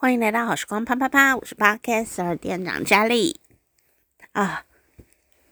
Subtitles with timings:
[0.00, 3.40] 欢迎来到好时光啪啪啪，我是 Podcaster 店长佳丽
[4.30, 4.64] 啊。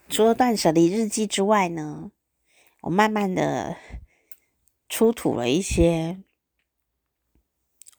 [0.08, 2.12] 除了断舍离日记之外呢，
[2.82, 3.76] 我慢慢的
[4.88, 6.22] 出土了一些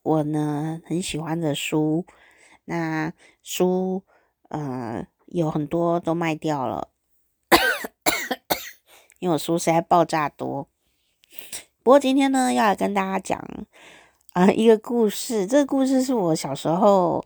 [0.01, 2.05] 我呢很喜欢的书。
[2.63, 3.11] 那
[3.43, 4.05] 书
[4.47, 6.87] 呃有很多都卖掉了，
[9.19, 10.69] 因为我书实在爆炸多。
[11.83, 13.67] 不过今天呢，要来跟大家讲。
[14.37, 15.47] 啊，一个故事。
[15.47, 17.25] 这个故事是我小时候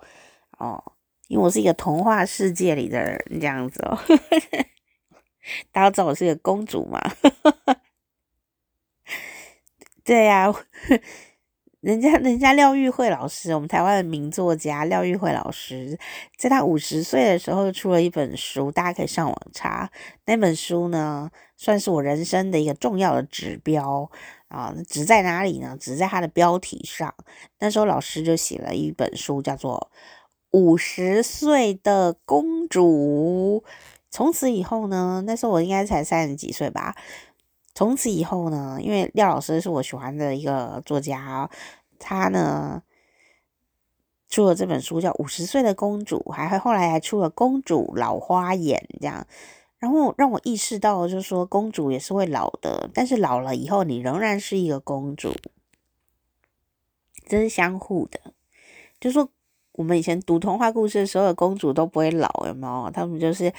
[0.59, 0.81] 哦，
[1.27, 3.99] 因为我是一个童话世界里的人，这样子哦。
[5.73, 7.01] 大家知道我是个公主嘛？
[10.05, 10.53] 对呀、
[11.81, 15.97] 人家人家廖玉慧老师，我们台湾的名作家廖玉慧老师，
[16.37, 19.91] 在他五十岁的时候出了一本书，大家可以上网查。
[20.27, 24.09] 那本书呢，算是我人生的一个重要的指标。
[24.49, 25.77] 啊，指在哪里呢？
[25.79, 27.15] 指在它的标题上。
[27.59, 29.89] 那时候老师就写了一本书，叫做
[30.59, 33.63] 《五十岁的公主》。
[34.09, 36.93] 从此以后呢，那时候我应该才三十几岁吧。
[37.73, 41.49] 从此以后呢，因为廖老师是我喜欢的一个作家，
[41.99, 42.83] 他呢
[44.27, 49.25] 出了这本书叫《五十岁的公主》，还后来还出了《公主老花眼》这样。
[49.79, 55.33] 然后让我意识到，就是说公主也是会老的，但是老了以后，你仍然是一个公主，
[57.25, 58.19] 这是相互的。
[58.99, 59.27] 就说
[59.71, 62.91] 我们以前读童话故事的时候，公主都不会老，有没有？
[62.91, 63.51] 他们就是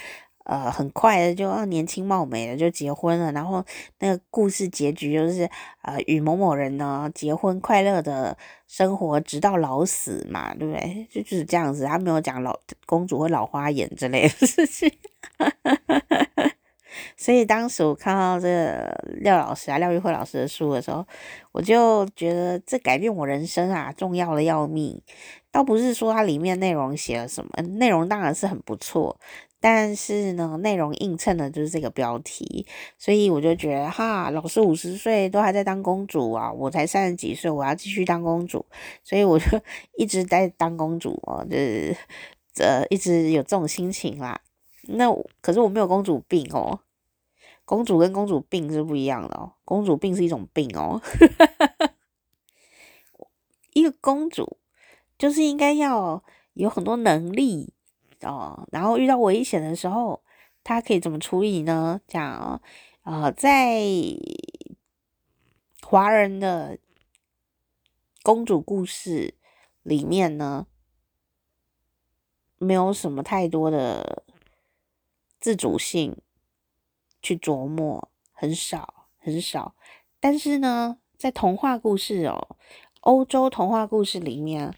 [0.43, 3.63] 呃很快的就要年轻貌美的就结婚了，然后
[3.99, 5.49] 那个故事结局就是
[5.81, 11.07] 呃与某某人呢结婚，快乐的生活直到老死嘛，对不对？
[11.11, 14.91] 就就是这样子，他没有讲老公主会老花眼之类的事情。
[17.17, 21.05] 所以当时我看到这个廖老师啊，廖玉慧老师的书的时候，
[21.51, 25.01] 我就觉得这改变我人生啊，重要的要命。
[25.51, 29.19] 倒不是说它里面内容写了什么，内容当然是很不错，
[29.65, 32.67] 但是呢，内容映衬的就是这个标题。
[32.97, 38.65] 所以我就觉得哈，老师五十岁都还在当公主啊，我才三十几岁，我要继续当公主，
[39.05, 39.45] 所以我就
[39.97, 41.95] 一直在当公主哦，就是
[42.57, 44.41] 呃，一直有这种心情啦。
[44.89, 45.05] 那
[45.39, 46.81] 可是我没有公主病哦，
[47.63, 51.01] 公主跟公主病是不一样的哦，公主病是一种病哦。
[53.71, 54.57] 一个公主
[55.17, 56.21] 就是应该要
[56.53, 57.71] 有很多能力
[58.23, 60.21] 哦，然后遇到危险的时候，
[60.63, 62.01] 她可以怎么处理呢？
[62.07, 62.61] 讲啊，
[63.03, 63.83] 呃，在
[65.81, 66.77] 华人的
[68.23, 69.35] 公主故事
[69.83, 70.67] 里面呢，
[72.57, 74.23] 没有什么太多的。
[75.43, 76.15] 自主性
[77.21, 79.75] 去琢磨很少很少，
[80.21, 82.55] 但是呢，在童话故事哦，
[83.01, 84.73] 欧洲童话故事里面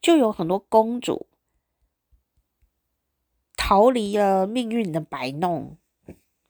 [0.00, 1.26] 就有很多公主
[3.66, 5.78] 逃离了命运的摆弄，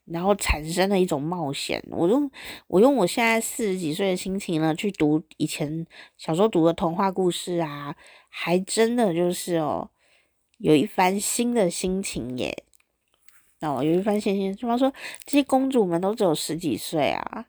[0.04, 1.80] 然后产生了一种冒险。
[1.92, 2.28] 我用
[2.66, 5.86] 我用我现在四十几岁的心情呢，去读以前
[6.16, 7.94] 小时候读的童话故事啊，
[8.28, 9.90] 还真的就是哦，
[10.58, 12.64] 有一番新的心情耶。
[13.60, 14.92] 哦，有一番新鲜，就方说
[15.24, 17.46] 这些公主们都只有十几岁啊，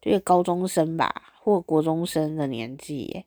[0.00, 3.26] 这个高中生吧，或国中生的年纪耶，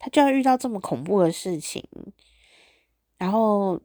[0.00, 1.88] 她就要遇到这么恐怖的事情，
[3.18, 3.80] 然后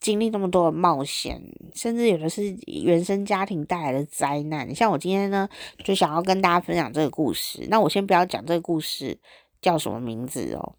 [0.00, 1.42] 经历那么多的冒险，
[1.74, 4.74] 甚至有的是原生家庭带来的灾难。
[4.74, 5.48] 像我今天呢，
[5.84, 7.66] 就想要跟大家分享这个故事。
[7.68, 9.18] 那我先不要讲这个故事
[9.60, 10.76] 叫什么名字哦，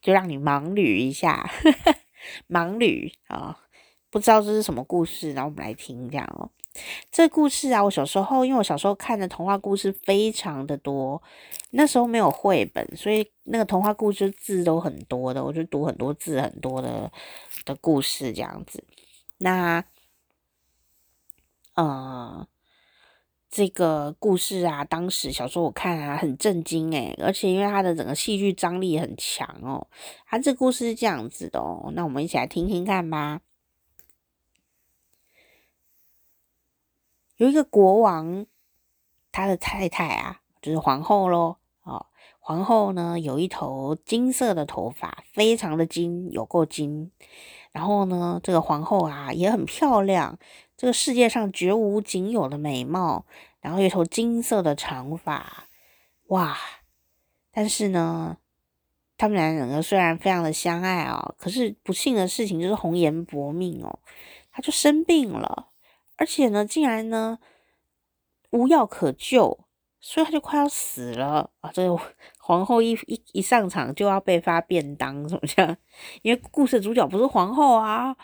[0.00, 1.50] 就让你盲捋一下，
[2.48, 3.58] 盲捋啊。
[4.10, 6.50] 不知道这是什么故事，然后我们来听一下哦。
[7.10, 11.22] 这故事啊，我小时候因为我小时候看的童话故事非常的多，
[11.70, 17.10] 那时候没有绘本，所以那个童话故事字都很多的，我就读很多字很多的
[17.64, 18.84] 的故事这样子。
[19.38, 19.84] 那，
[21.74, 22.46] 呃，
[23.50, 29.86] 这个故事啊，当时小时候我看啊，很震惊诶，而且因为它的整个戏剧张力很强哦。
[30.26, 33.40] 它这故事是这样子的哦，那我们一起来听听看吧。
[37.38, 38.46] 有一个国王，
[39.30, 41.56] 他的太太啊，就是皇后喽。
[41.84, 42.06] 哦，
[42.40, 47.12] 皇后呢，有一头金色的头发，非常的金，有够金。
[47.70, 50.36] 然后呢，这个皇后啊也很漂亮，
[50.76, 53.24] 这个世界上绝无仅有的美貌。
[53.60, 55.68] 然后一头金色的长发，
[56.26, 56.58] 哇！
[57.52, 58.36] 但是呢，
[59.16, 64.00] 他们两个虽然非常的相爱啊，可是不幸的事情就是红颜薄命哦，
[64.50, 65.67] 他就生病了。
[66.18, 67.38] 而且呢，竟然呢
[68.50, 69.60] 无药可救，
[70.00, 71.70] 所以他就快要死了啊！
[71.72, 71.98] 这个
[72.38, 75.76] 皇后一一一上场就要被发便当，怎么样？
[76.22, 78.16] 因为故事主角不是皇后啊，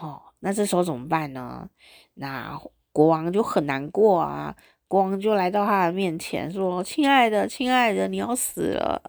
[0.00, 1.68] 哦，那这时候怎么办呢？
[2.14, 2.60] 那
[2.92, 4.56] 国王就很难过啊，
[4.88, 9.02] 国王就来到他的面前说：“亲爱的，亲爱的，你要死了，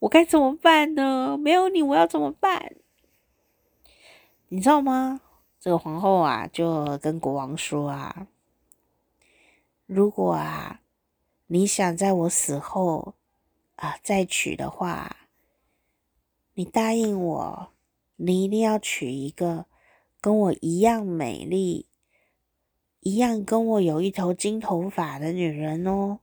[0.00, 1.36] 我该怎么办呢？
[1.38, 2.74] 没有你，我要怎么办？
[4.48, 5.20] 你知道吗？”
[5.64, 8.26] 这个皇后啊，就跟国王说啊。
[9.86, 10.82] 如果啊，
[11.46, 13.14] 你想在我死后
[13.76, 15.16] 啊再娶的话，
[16.52, 17.68] 你答应我，
[18.16, 19.64] 你一定要娶一个
[20.20, 21.86] 跟我一样美丽、
[23.00, 26.18] 一样跟我有一头金头发的女人哦。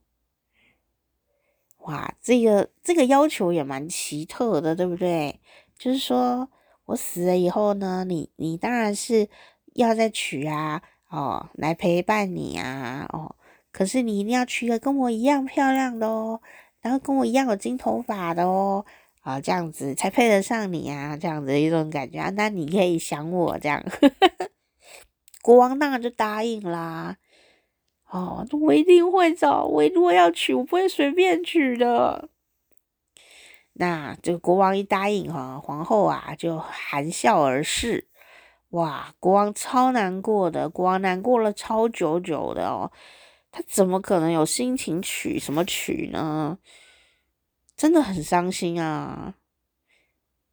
[1.78, 5.40] 哇，这个这个要求也蛮奇特的，对不对？
[5.76, 6.48] 就是说
[6.86, 9.28] 我死了以后呢，你你当然是
[9.74, 13.36] 要再娶啊，哦，来陪伴你啊，哦。
[13.70, 16.40] 可是你一定要娶一个跟我一样漂亮的哦，
[16.80, 18.84] 然后跟我一样有金头发的哦，
[19.22, 22.30] 啊，这样子才配得上你啊，这样子一种感觉啊。
[22.30, 23.82] 那你可以想我这样，
[25.40, 27.16] 国王当然就答应啦。
[28.10, 32.28] 哦，我一定会找，我如果要娶，我不会随便娶的。
[33.74, 38.08] 那这个国王一答应哈，皇后啊就含笑而逝。
[38.70, 42.90] 哇，国王超难过的，国王难过了超久久的哦。
[43.50, 46.58] 他怎么可能有心情娶什么娶呢？
[47.76, 49.34] 真的很伤心啊！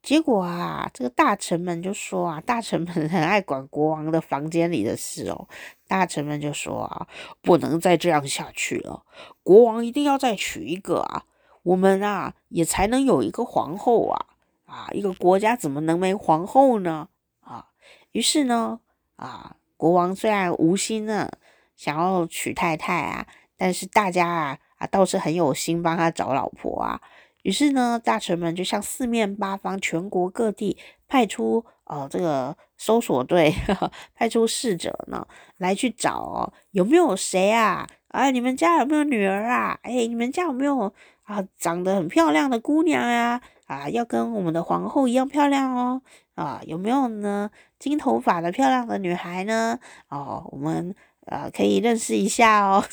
[0.01, 5.47] 结果啊，这个大臣们就说啊，大臣们很爱管国王的房间里的事哦。
[5.87, 7.07] 大臣们就说啊，
[7.41, 9.05] 不能再这样下去了，
[9.43, 11.23] 国王一定要再娶一个啊，
[11.63, 14.25] 我们啊也才能有一个皇后啊！
[14.65, 17.09] 啊，一个国家怎么能没皇后呢？
[17.41, 17.67] 啊，
[18.11, 18.79] 于是呢，
[19.15, 21.29] 啊，国王虽然无心呢。
[21.75, 23.25] 想要娶太太啊，
[23.55, 26.99] 但是大家啊啊倒是很有心帮他找老婆啊。
[27.43, 30.77] 于是呢，大臣们就向四面八方、全国各地
[31.07, 35.25] 派出哦这个搜索队，呵 呵派出使者呢
[35.55, 37.87] 来去找哦，有没有谁啊？
[38.09, 39.79] 啊，你们家有没有女儿啊？
[39.83, 40.93] 哎，你们家有没有
[41.29, 43.39] 啊长得很漂亮的姑娘呀？
[43.67, 46.01] 啊，要跟我们的皇后一样漂亮哦。
[46.33, 47.51] 啊，有没有呢？
[47.77, 49.79] 金头发的漂亮的女孩呢？
[50.09, 50.95] 哦，我们。
[51.27, 52.83] 啊，可以认识一下哦。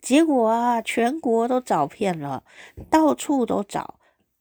[0.00, 2.44] 结果啊，全国都找遍了，
[2.88, 3.98] 到处都找，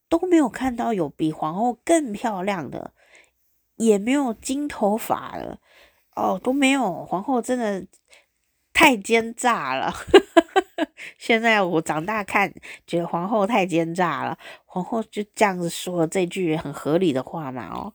[0.08, 2.94] 都没有看到有比皇后更漂亮的，
[3.78, 5.58] 也没有金头发的，
[6.16, 7.04] 哦，都没有。
[7.04, 7.88] 皇后真的
[8.72, 9.92] 太奸诈了。
[11.18, 12.54] 现在我长大看，
[12.88, 14.38] 觉得皇后太奸诈了。
[14.66, 17.94] 皇后就这样子说了这句很合理的话嘛，哦。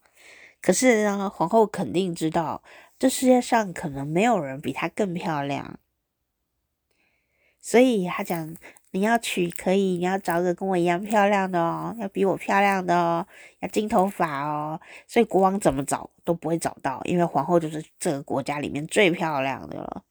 [0.60, 2.62] 可是呢，皇后肯定知道。
[2.98, 5.78] 这世界上可能没有人比她更漂亮，
[7.60, 8.56] 所以她讲，
[8.92, 13.26] 你要娶可以，你要找个跟我一样漂亮的哦，要比我漂亮的哦，
[13.60, 14.80] 要金头发哦。
[15.06, 20.02] 所以国王怎么找都不会找到，因为皇后就是这个国家里面最漂亮的了。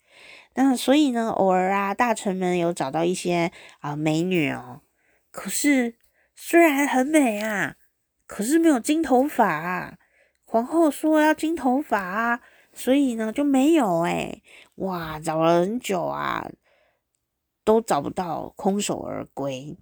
[0.56, 4.81] 那所以呢，偶尔啊，大臣们有找到一些啊美女哦，
[5.31, 5.96] 可是
[6.36, 7.75] 虽然很美啊，
[8.25, 9.98] 可是没有金头发啊。
[10.44, 12.42] 皇后说要金头发啊。
[12.78, 14.42] 所以呢，就没有哎、
[14.75, 16.52] 哇，找了很久啊，
[17.63, 19.78] 都找不到，空手而归。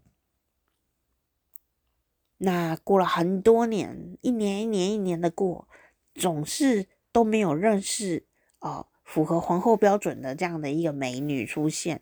[2.37, 5.67] 那过了很多年，一年一年一年的过，
[6.13, 8.27] 总是都没有认识
[8.59, 12.01] 哦，符合皇后标准的这样的一个美女出现。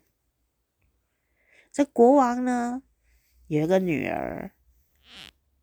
[1.70, 2.82] 这国王呢，
[3.48, 4.52] 有一个女儿，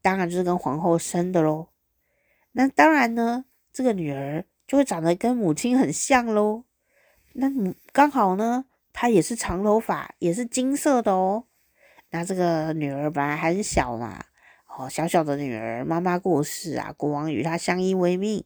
[0.01, 1.69] 当然就是跟皇后生的喽。
[2.51, 4.45] 那当然呢，这个女儿。
[4.69, 6.63] 就会长得跟母亲很像喽。
[7.33, 7.47] 那
[7.91, 11.47] 刚好呢，她也是长头发，也是金色的哦。
[12.11, 14.23] 那这个女儿本来还很小嘛，
[14.67, 18.43] 哦，小小的女儿，妈妈过世啊，国王与她相依为命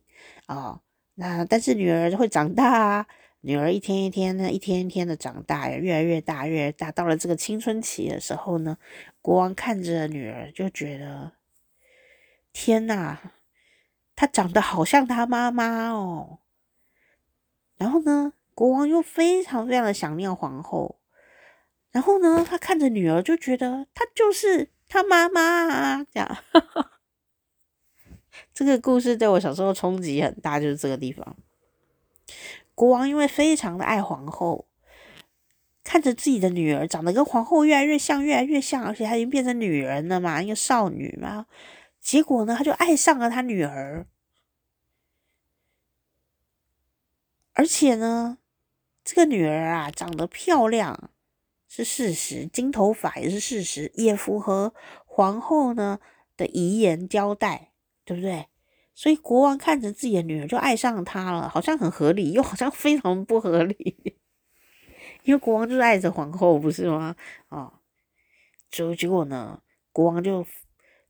[0.48, 0.80] 哦。
[1.16, 3.08] 那但是女儿会长大啊，
[3.42, 6.92] 女儿一天一天的，一天一天的长大呀，越来越大，越来越大。
[6.92, 8.78] 到了这个青春期的时候呢，
[9.22, 11.34] 国王看着女儿就觉得，
[12.52, 13.20] 天呐！
[14.16, 16.40] 她长得好像她妈妈哦，
[17.78, 21.00] 然后呢，国王又非常非常的想念皇后，
[21.92, 26.38] 然后呢，他看着女儿就觉得她就是他妈妈啊，这样。
[28.54, 31.36] 这个故事对我小时候冲击很大，就是这个地方。
[32.76, 34.68] 国王因为非常的爱皇后，
[35.84, 41.46] 看着自己的女儿长得跟皇后越来越像，越来越像，而且她已经变成女人了嘛，一个少女嘛。
[42.00, 44.06] 结果呢，他就爱上了他女儿，
[47.54, 48.40] 而且呢，
[49.04, 51.12] 这个女儿啊，长得漂亮
[51.68, 54.74] 是事实，金头发也是事实，也符合
[55.06, 56.00] 皇后呢
[56.36, 57.73] 的遗言交代，
[58.06, 58.48] 对不对？
[58.96, 64.16] 所以国王看着自己的女儿就爱上她了，好像很合理，又好像非常不合理。
[65.24, 67.16] 因为国王就是爱着皇后，不是吗？
[67.48, 67.80] 啊，
[68.70, 70.46] 结结果呢，国王就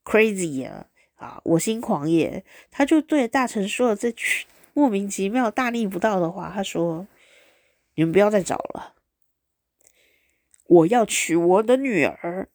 [0.03, 6.51] crazy 了啊，我心狂野，他就对大臣说了这句莫名其妙、大逆不道的话。
[6.53, 7.07] 他说
[7.95, 8.93] ：“你们不要再找了，
[10.67, 12.49] 我要娶我的女儿，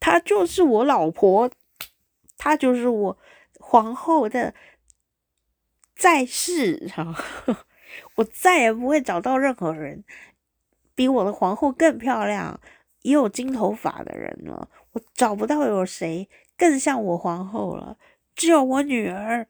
[0.00, 1.50] 她就是我老婆，
[2.38, 3.18] 她就是我
[3.60, 4.54] 皇后的
[5.94, 7.14] 在世啊！
[8.16, 10.02] 我再也不会找到任何人。”
[10.94, 12.60] 比我的皇后更漂亮，
[13.02, 14.68] 也有金头发的人了。
[14.90, 17.96] 我找不到有谁更像我皇后了，
[18.34, 19.46] 只有我女儿。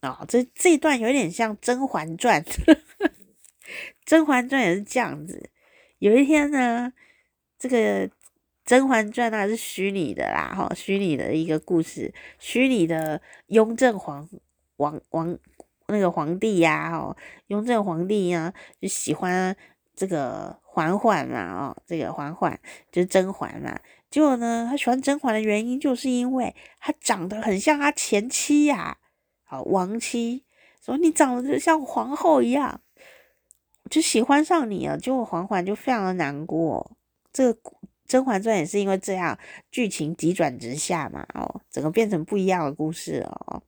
[0.00, 2.42] 啊、这这一段有点像《甄嬛传》，
[4.06, 5.50] 《甄嬛传》也是这样子。
[5.98, 6.92] 有一天呢，
[7.58, 8.08] 这个
[8.66, 14.28] 《甄嬛传》那是虚拟的啦，哈，虚拟的一个故事，虚拟的雍正皇
[14.76, 15.38] 王王
[15.86, 19.56] 那个皇帝呀，哦，雍正皇帝呀，就喜欢。
[19.98, 22.60] 这个嬛嬛嘛，哦，这个嬛嬛
[22.92, 23.80] 就是甄嬛嘛。
[24.10, 28.98] 结果呢，他喜欢甄嬛的原因，就是因为她长得很像他前妻呀，
[29.44, 30.44] 好，亡妻，
[30.84, 32.82] 说你长得就像皇后一样，
[33.88, 34.98] 就喜欢上你了。
[34.98, 36.94] 结果嬛嬛就非常的难过。
[37.32, 37.58] 这个
[38.06, 39.38] 《甄嬛传》也是因为这样，
[39.70, 43.62] 剧情急转直下嘛，哦，整个变成不一样的故事哦。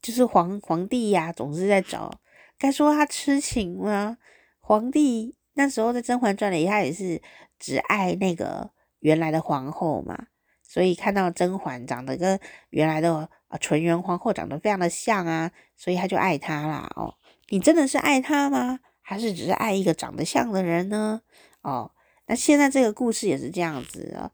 [0.00, 2.20] 就是皇皇帝呀，总是在找。
[2.58, 4.18] 该说他痴情吗？
[4.60, 7.22] 皇帝那时候在《甄嬛传》里，他也是
[7.58, 8.70] 只爱那个
[9.00, 10.26] 原来的皇后嘛，
[10.62, 12.38] 所以看到甄嬛长得跟
[12.70, 16.90] 原来的啊纯元皇后长得非常的像啊，所以他就爱她啦。
[16.96, 17.14] 哦，
[17.48, 18.80] 你真的是爱她吗？
[19.00, 21.22] 还是只是爱一个长得像的人呢？
[21.62, 21.90] 哦，
[22.28, 24.30] 那现在这个故事也是这样子啊，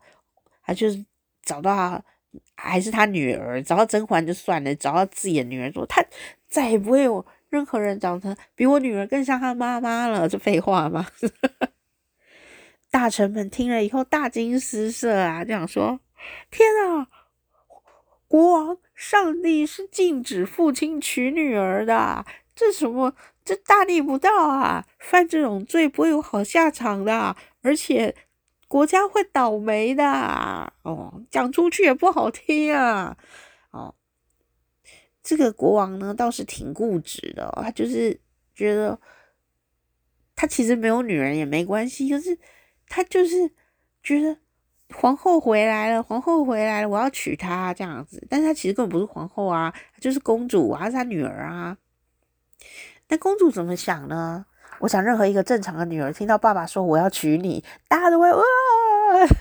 [0.63, 1.05] 他就是
[1.43, 2.05] 找到他
[2.55, 6.05] 还是他女儿，找到甄嬛就算了，找到自己的女儿说，他
[6.49, 7.25] 再也不会有。
[7.51, 11.07] 任何人长得比我女儿更像她妈妈了，这废话吗？
[12.91, 16.01] 大臣们听了以后大惊失色啊，这样说
[16.51, 17.07] ：“天啊，
[18.27, 23.15] 国王，上帝是禁止父亲娶女儿的，这什么？
[23.45, 24.87] 这大逆不道啊！
[24.99, 28.17] 犯这种罪不会有好下场的，而且
[28.67, 30.73] 国家会倒霉的。
[30.83, 33.17] 哦，讲出去也不好听啊。
[33.71, 33.95] 哦。”
[35.23, 38.21] 这个国王呢，倒是挺固执的，他就是
[38.55, 38.99] 觉得
[40.37, 42.39] 他其实没有女人也没关系，可是
[42.89, 43.51] 他就是
[44.03, 44.37] 觉得
[44.95, 48.27] 皇后回来了，皇后回来了，我要娶她这样子。
[48.29, 51.79] 但是他其实根本不是皇后啊，就是公主啊，是他女儿啊。
[53.09, 54.47] 那公主怎么想呢？
[54.81, 58.43] 我想任何一个正常的女儿听到爸爸说我要娶你，大家都会哇，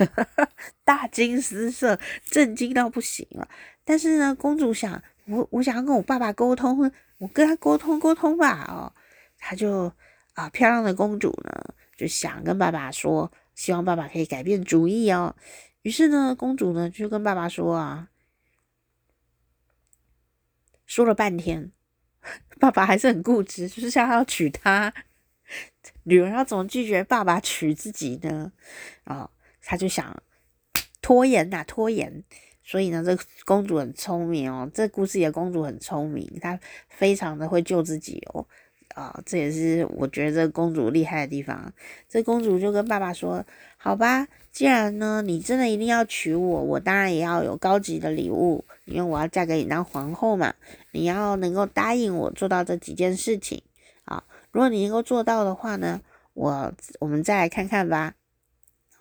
[0.86, 3.48] 大惊失色，震惊到不行了。
[3.84, 5.01] 但是呢，公主想。
[5.25, 8.65] 我我想要跟我爸爸沟通，我跟他沟通沟通吧。
[8.67, 8.91] 哦，
[9.38, 9.89] 他就
[10.34, 15.34] 啊，漂亮的公主呢，就想跟爸爸说，希望爸爸可以改变主意哦。
[15.82, 18.10] 于是呢，公主呢就跟爸爸说啊，
[20.86, 21.72] 说了半天，
[22.60, 24.94] 爸爸还是很固执，就是想要娶她。
[26.03, 28.51] 女儿要怎么拒绝爸爸娶自己呢？
[29.03, 29.30] 啊，
[29.62, 30.24] 他就想
[31.01, 32.24] 拖延呐，拖延。
[32.63, 34.70] 所以呢，这公主很聪明哦。
[34.74, 38.48] 这故事里的公主很聪明，她非常的会救自己哦。
[38.93, 41.73] 啊，这也是我觉得这公主厉害的地方。
[42.07, 43.43] 这公主就跟爸爸说
[43.77, 50.53] ：“好吧，既然呢你真的一定要娶我，我当然也要有高级的礼物，因为我要嫁给你当皇后嘛。
[50.91, 53.63] 你要能够答应我做到这几件事情
[54.05, 54.23] 啊。
[54.51, 56.00] 如果你能够做到的话呢，
[56.33, 58.13] 我我们再来看看吧。”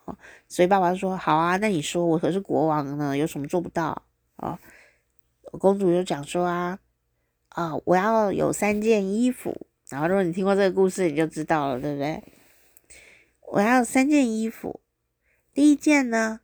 [0.06, 0.16] 哦
[0.48, 4.02] 所以爸爸说：“好啊，那你说我可是国王呢，有什么做不到
[4.36, 4.58] 啊？”
[5.60, 6.78] 公主就讲说：“啊
[7.50, 9.66] 啊，我要有三件衣服。
[9.92, 12.22] 然后如果你听过这个故事，你就知道了，对不对？
[13.52, 14.80] 我要三件衣服。
[15.52, 16.40] 第一件呢，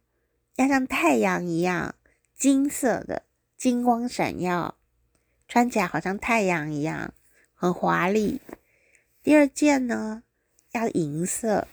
[0.57, 1.95] 要像太阳一样
[2.37, 3.23] 金色的，
[3.57, 4.77] 金光闪耀，
[5.49, 7.15] 穿起来好像太阳一样，
[7.55, 8.41] 很华丽。
[9.23, 10.23] 第二件呢，
[10.73, 11.67] 要银色。”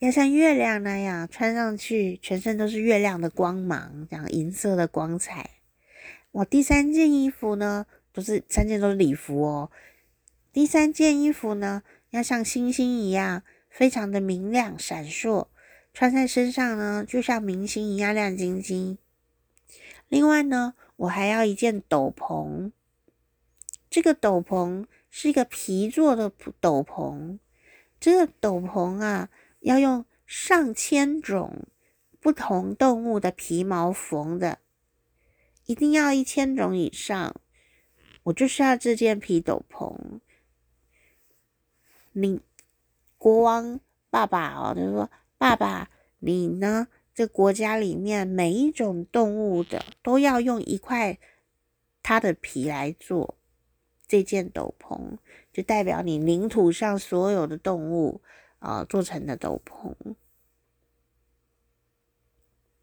[0.00, 5.50] 要像月亮那样穿上去，全身都是月亮的光芒，这样银色的光彩。
[6.30, 9.70] 我第三件衣服呢，都是三件都是礼服哦。
[10.52, 15.46] 第三件衣服呢，要像星星一样，非常的明亮闪烁，
[15.94, 18.98] 穿在身上呢，就像明星一样亮晶晶。
[20.08, 22.72] 另外呢，我还要一件斗篷，
[23.88, 27.38] 这个斗篷是一个皮做的斗篷。
[28.00, 29.28] 这个斗篷啊，
[29.60, 31.68] 要用上千种
[32.18, 34.58] 不同动物的皮毛缝的，
[35.66, 37.36] 一定要一千种以上。
[38.24, 40.18] 我就是要这件皮斗篷。
[42.12, 42.40] 你
[43.18, 46.88] 国王爸爸哦，就说：“爸爸，你呢？
[47.14, 51.18] 这国家里面每一种动物的都要用一块
[52.02, 53.36] 它的皮来做
[54.06, 55.18] 这件斗篷，
[55.52, 58.22] 就代表你领土上所有的动物
[58.58, 59.94] 啊、做成的斗篷。”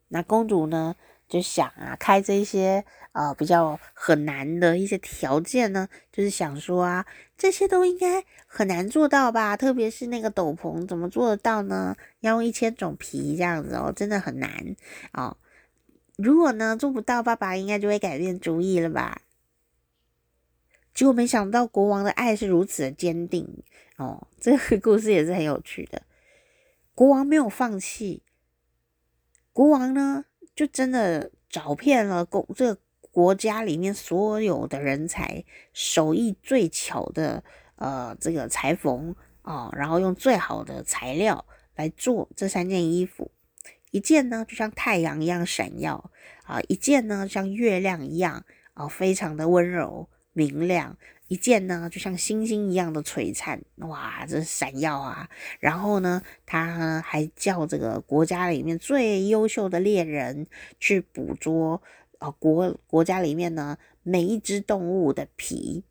[0.10, 0.96] 那公主呢？
[1.28, 7.06] 就想啊，开这些呃比较很难的一些条件呢，就是想说啊，
[7.38, 9.58] 这些都应该很难做到吧？
[9.58, 11.96] 特别是那个斗篷，怎么做得到呢？
[12.22, 14.76] 要用一千种皮这样子哦，真的很难
[15.14, 15.36] 哦。
[16.16, 19.22] 如果呢做不到，爸爸应该就会改变主意了吧？
[20.94, 23.64] 结果没想到国王的爱是如此的坚定
[23.98, 26.02] 哦，这个故事也是很有趣的。
[26.96, 28.24] 国王没有放弃，
[29.54, 30.26] 国王呢？
[30.58, 37.44] 就真的找遍了国这个国家里面所有的人才，手艺最巧的
[37.76, 41.46] 呃这个裁缝啊，然后用最好的材料
[41.76, 43.30] 来做这三件衣服，
[43.92, 46.10] 一件呢就像太阳一样闪耀
[46.46, 50.96] 啊，一件呢像月亮一样啊，非常的温柔明亮。
[51.30, 55.28] 一见呢，就像星星一样的璀璨，哇，这闪耀啊！
[55.60, 60.48] 然后呢，他还叫这个国家里面最优秀的猎人
[60.80, 61.82] 去捕捉
[62.20, 65.84] 啊，国国家里面呢每一只动物的皮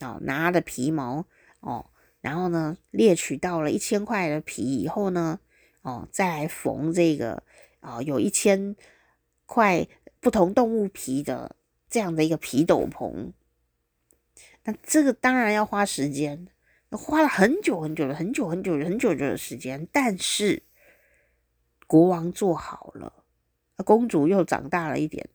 [0.00, 1.26] 哦，拿的皮毛
[1.60, 1.86] 哦，
[2.20, 5.38] 然后呢猎取到了一千块的皮以后呢，
[5.82, 7.44] 哦，再来缝这个
[7.78, 8.74] 啊，有一千
[9.46, 9.86] 块
[10.18, 11.54] 不同动物皮的
[11.88, 13.30] 这样的一个皮斗篷。
[14.64, 16.48] 那这个当然要花时间，
[16.90, 19.88] 花了很久很久的很久很久很久久的时间。
[19.90, 20.62] 但是
[21.86, 23.24] 国王做好了，
[23.84, 25.28] 公主又长大了一点。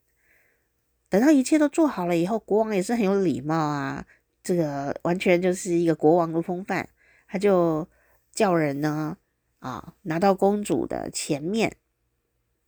[1.10, 4.06] 等到一切都做好了以后，国王也是很有礼貌啊，
[4.44, 6.88] 这个完全就是一个国王的风范。
[7.28, 7.88] 他就
[8.32, 9.18] 叫人呢
[9.60, 11.76] 啊，拿到公主的前面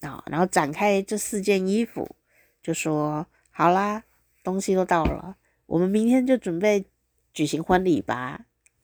[0.02, 2.16] 啊，然后展开这四件衣服，
[2.62, 4.04] 就说：“好啦，
[4.44, 6.86] 东西都到了。”我们明天就准备
[7.34, 8.42] 举行婚礼吧。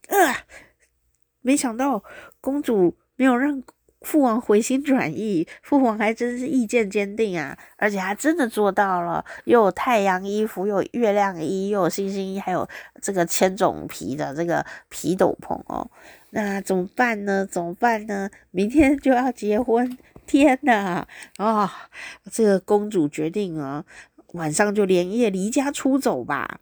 [0.08, 0.36] 呃，
[1.41, 2.04] 没想到
[2.39, 3.63] 公主没有让
[4.02, 12.67] 父王回心转意，父王还真是意见坚定啊，而且还真的做到了，又有太阳衣服，又有月亮衣，又有星星衣，还有
[13.02, 15.89] 这个千种皮的这个皮斗篷哦。
[16.32, 17.46] 那怎么办呢？
[17.46, 18.30] 怎么办呢？
[18.52, 21.08] 明天就要结婚，天呐！
[21.38, 21.89] 啊，
[22.30, 23.86] 这个公主决定啊，
[24.34, 26.60] 晚上就连夜离家出走吧。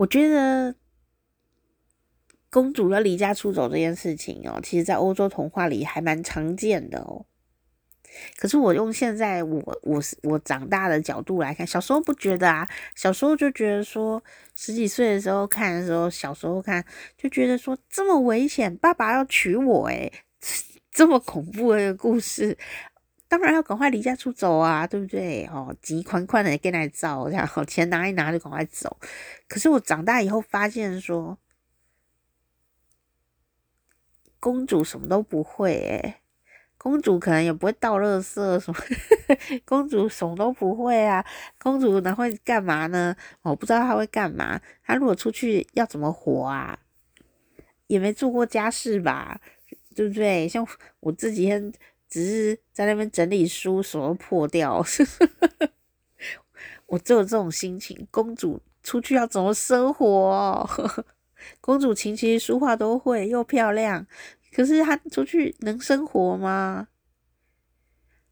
[0.00, 0.74] 我觉得
[2.48, 7.26] 公主要离家出走这件事情哦，其实在欧洲童话里还蛮常见的哦。
[8.38, 14.24] 可是我用现在我我我长大的角度来看，小时候不觉得啊，小时候就觉得说
[14.56, 16.82] 十几岁的时候看的时候，小时候看
[17.18, 20.10] 就觉得说这么危险，爸爸要娶我诶，
[20.90, 22.56] 这么恐怖的一个故事。
[23.30, 25.46] 当然要赶快离家出走啊，对不对？
[25.46, 28.98] 哦，急款款的跟来走，然后钱拿一拿就赶快走。
[29.46, 31.38] 可是我长大以后发现说，
[34.40, 36.16] 公主什么都不会诶，
[36.76, 38.80] 公主可能也不会倒垃圾什么，
[39.64, 41.24] 公主什么都不会啊。
[41.56, 43.14] 公主哪会干嘛呢？
[43.42, 44.60] 我不知道她会干嘛。
[44.84, 46.76] 她如果出去要怎么活啊？
[47.86, 49.40] 也没做过家事吧，
[49.94, 50.48] 对不对？
[50.48, 50.66] 像
[50.98, 51.72] 我这几天。
[52.10, 54.84] 只是在那边整理书，手都破掉。
[56.86, 58.06] 我只有这种心情。
[58.10, 60.06] 公主出去要怎么生活？
[60.06, 60.68] 哦
[61.62, 64.06] 公主琴棋书画都会，又漂亮，
[64.52, 66.88] 可是她出去能生活吗？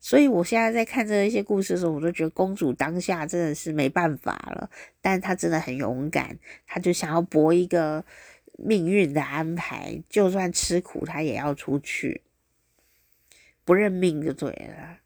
[0.00, 4.68] 所以我现在在看这一些故事的时候，我都觉得公主当下真的是没办法了。
[5.00, 8.04] 但她真的很勇敢，她就想要搏一个
[8.58, 12.22] 命运的安排，就算吃苦，她也要出去。
[13.68, 14.96] 不认命就对了，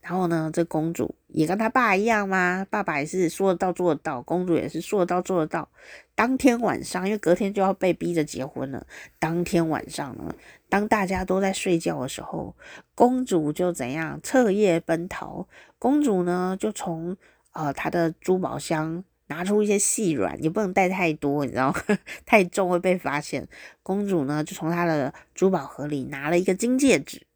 [0.00, 2.66] 然后呢，这公主也跟她爸一样吗？
[2.68, 5.68] 爸爸也是说得到做得到，公主也是说得到做得到。
[6.16, 8.84] 当天晚上，因为隔天就要被逼着结婚了，
[9.20, 10.34] 当天晚上呢，
[10.68, 12.56] 当大家都在睡觉的时候，
[12.96, 15.46] 公主就怎样彻夜奔逃。
[15.78, 17.16] 公主呢，就从
[17.52, 21.72] 呃她的珠宝箱拿出一些细软，也不能带太多，你知道？
[22.26, 23.46] 太重会被发现。
[23.84, 27.27] 公主呢，就从她的珠宝盒里拿了一个金戒指。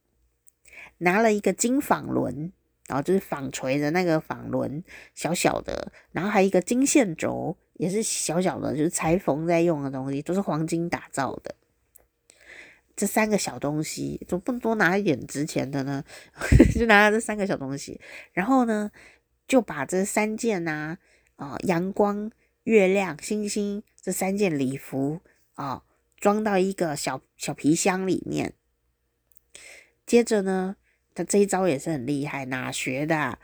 [1.02, 2.52] 拿了一个金纺轮，
[2.86, 4.82] 然后就是纺锤的那个纺轮，
[5.14, 11.54] 小小的，然后还有一个金线轴，也是小小的，就是裁缝在用的东西，都是黄金打造的。
[12.94, 16.04] 这三个小东西，总不能多拿一点值钱的呢？
[16.78, 18.00] 就拿了这三个小东西，
[18.32, 18.90] 然后呢，
[19.48, 20.98] 就把这三件呐，
[21.36, 22.30] 啊，阳光、
[22.64, 25.20] 月亮、星星这三件礼服
[25.54, 25.82] 啊，
[26.18, 28.52] 装到一个小小皮箱里面。
[30.04, 30.76] 接着呢，
[31.14, 33.38] 他这一招也是很厉害，哪学的？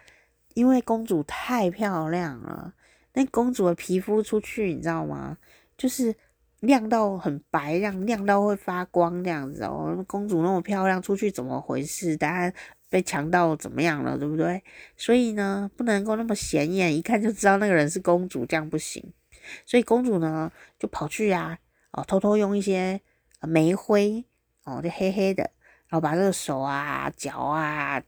[0.54, 2.74] 因为公主太漂亮了，
[3.14, 5.38] 那公主的皮肤出去，你知道吗？
[5.76, 6.14] 就是。
[6.60, 10.04] 亮到很白，亮亮到会发光这样子哦。
[10.08, 12.16] 公主那么漂亮，出去怎么回事？
[12.16, 12.52] 当然
[12.90, 14.60] 被强盗怎么样了，对不对？
[14.96, 19.12] 所以呢，不能够那么显眼，一看就知道那个人是公主，这样不行。
[19.64, 20.50] 所以公主呢，
[20.80, 21.56] 就跑去啊，
[21.92, 23.00] 哦，偷偷用一些
[23.42, 24.24] 煤灰
[24.64, 25.48] 哦，就黑黑的，
[25.88, 28.02] 然后把这个手啊、脚啊。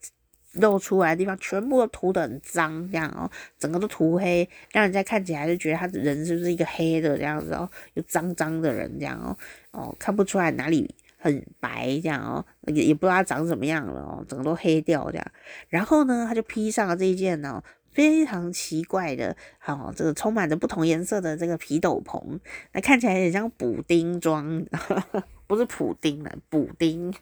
[0.54, 9.36] 露出来的地方全部都涂得很脏，这样哦，整个都涂黑，让人家看起来就觉得他人是不是一个黑的这样子哦，又脏脏的人这样哦，
[9.70, 15.26] 哦，看不出来哪里很白这样哦，也也不知道他长怎么样了哦，整个都黑掉这样。
[15.68, 17.62] 然后呢，他就披上了这一件呢
[17.92, 22.40] 非常奇怪的，哦，这个充满着不同颜色的这个皮斗篷，
[22.72, 24.66] 那看起来有点像补丁装，
[25.46, 27.14] 不是普丁了，补丁。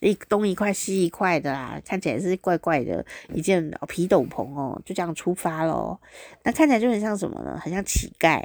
[0.00, 5.98] 一东一块西一块的啦，看起来是怪怪的一件皮斗篷哦，就这样出发喽。
[6.42, 7.58] 那看起来就很像什么呢？
[7.62, 8.42] 很像乞丐。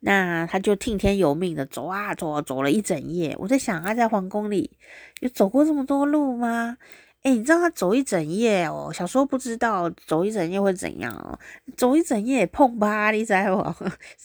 [0.00, 3.34] 那他就听天由命的走啊走啊，走了一整夜。
[3.38, 4.78] 我在想，他在皇宫里
[5.20, 6.76] 有走过这么多路吗？
[7.22, 8.92] 诶，你知道他走一整夜哦？
[8.92, 11.36] 小时候不知道走一整夜会怎样哦，
[11.76, 13.74] 走一整夜碰吧，你知道吗？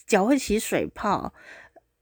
[0.06, 1.34] 脚会起水泡，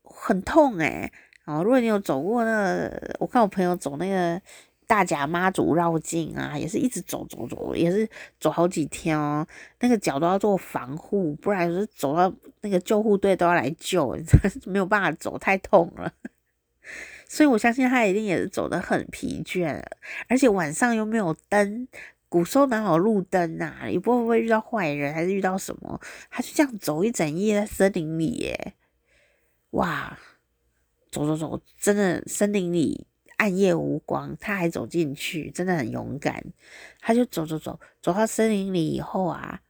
[0.04, 1.14] 很痛诶。
[1.50, 4.40] 哦，如果你有走过那，我看我朋友走那个
[4.86, 8.08] 大甲妈祖绕境啊，也是一直走走走，也是
[8.40, 9.44] 走好几天哦。
[9.80, 12.32] 那个脚都要做防护，不然就是走到
[12.62, 14.16] 那个救护队都要来救，
[14.68, 16.14] 没有办法走，太痛了。
[17.28, 19.82] 所以我相信他一定也是走得很疲倦，
[20.28, 21.88] 而且晚上又没有灯，
[22.28, 23.90] 古时候哪有路灯啊？
[23.90, 26.00] 也不会不会遇到坏人，还是遇到什么？
[26.30, 28.74] 他就这样走一整夜在森林里耶，
[29.72, 30.16] 哇！
[31.12, 36.44] 走走走，真的森林里暗夜无光，他还走进去，真的很勇敢。
[37.00, 39.62] 他就走走走，走到森林里以后啊，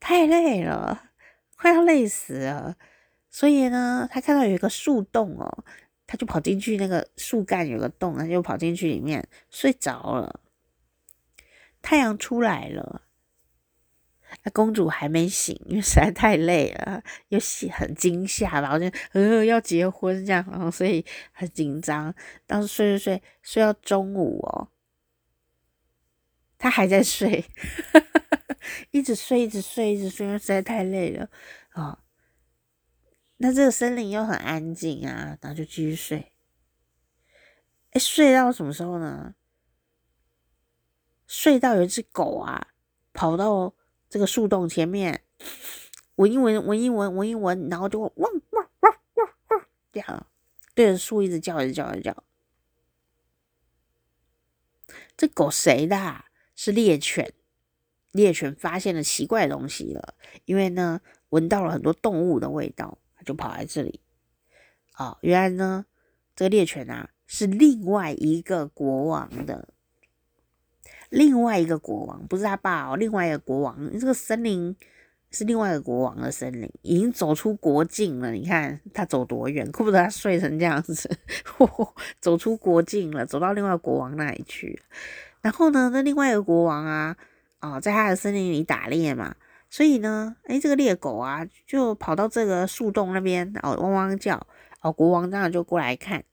[0.00, 1.10] 太累了，
[1.56, 2.76] 快要累死了。
[3.28, 5.64] 所以呢，他看到有一个树洞哦，
[6.06, 10.40] 他就跑进去，那个树干有个洞，他就跑进去里面睡着了。
[11.82, 13.02] 太阳出来了。
[14.46, 17.38] 那公主还没醒，因为实在太累了，又
[17.72, 22.14] 很惊吓吧，好像呃要结婚这样，然后所以很紧张。
[22.46, 24.68] 当时睡睡睡睡到中午哦，
[26.56, 27.44] 她还在睡，
[28.92, 31.28] 一直睡一直睡一直睡，因为实在太累了
[31.70, 31.98] 啊、哦。
[33.38, 36.30] 那这个森林又很安静啊，然后就继续睡。
[37.90, 39.34] 哎，睡到什么时候呢？
[41.26, 42.68] 睡到有一只狗啊，
[43.12, 43.74] 跑到。
[44.16, 45.20] 这个树洞前面
[46.14, 48.42] 闻一闻，闻一闻，闻一闻，然后就汪汪
[48.80, 50.26] 汪汪汪这样
[50.74, 52.24] 对着树一直叫，一直叫，一直叫。
[55.18, 56.24] 这狗谁的？
[56.54, 57.34] 是猎犬。
[58.12, 60.14] 猎犬发现了奇怪的东西了，
[60.46, 64.00] 因为呢，闻到了很多动物的味道，它就跑来这里。
[64.96, 65.84] 哦，原来呢，
[66.34, 69.68] 这个猎犬啊，是另外一个国王的。
[71.10, 74.74] 另外一个国王不是他爸哦，另外一个国王，这个森林
[75.30, 78.32] 是另外一个国王的森林，已经走出国境了。
[78.32, 81.08] 你看他走多远，怪不得他睡成这样子，
[81.44, 84.80] 呵呵，走出国境了，走到另外国王那里去。
[85.42, 87.16] 然后呢，那另外一个国王啊，
[87.60, 89.36] 哦，在他的森林里打猎嘛，
[89.70, 94.44] 所以呢，诶，这个猎狗啊，就跑到这个树洞那边，哦，汪汪叫，
[94.80, 96.24] 哦，国王当然就过来看，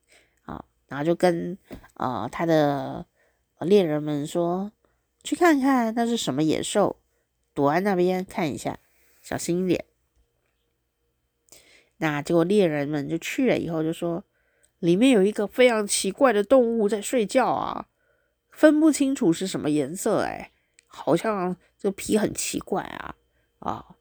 [0.46, 1.58] 哦，然后就跟
[1.96, 3.06] 呃他的。
[3.64, 4.72] 猎人们说
[5.24, 6.98] ：“去看看那是什么野兽，
[7.54, 8.80] 躲在那边看一下，
[9.22, 9.86] 小心一点。”
[11.98, 14.24] 那结果猎人们就去了以后就说
[14.80, 17.88] ：“里面有一个非常奇怪的动物在睡觉啊，
[18.52, 20.52] 分不清楚是什么颜色，哎，
[20.86, 23.16] 好像这个皮很奇怪啊，
[23.60, 23.96] 啊，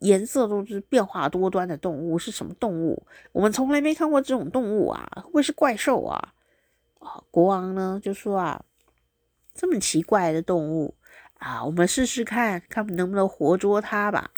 [0.00, 3.06] 颜色都是变化多端的动物，是什么动物？
[3.32, 6.34] 我们从来没看过这种动物啊，会不会是怪兽啊？”
[7.00, 8.64] 啊，国王呢就说啊。
[9.54, 10.94] 这么奇怪的动物
[11.38, 14.30] 啊，我们试试看看能不能活捉它吧。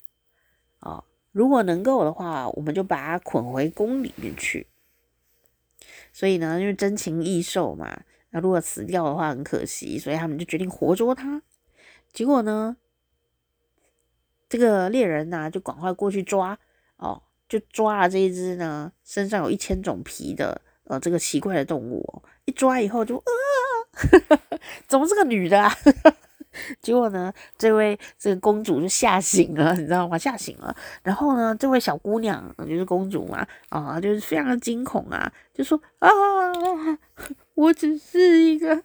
[0.80, 4.66] 哦，如果能够的话，我们就把它捆回宫里面去。
[6.12, 11.42] 所以呢，因为珍禽异兽嘛，那如果死掉的话很可惜，所以他们就决定活捉它。
[12.12, 12.76] 结果呢，
[14.48, 16.58] 这个猎人呢，就赶快过去抓
[16.96, 22.22] 哦，就抓了这一只呢，身上有一千种皮的呃这个奇怪的动物哦。
[22.44, 23.30] 一抓以后就啊，
[24.86, 25.72] 怎么是个女的啊？
[26.80, 30.16] 结果呢，这位这个公主就吓醒了，你知道吗？
[30.16, 30.74] 吓醒了。
[31.02, 36.08] 然后呢，这位小姑娘就是公主嘛，啊，就是非常的惊恐啊，就说啊，
[37.54, 38.84] 我只是一个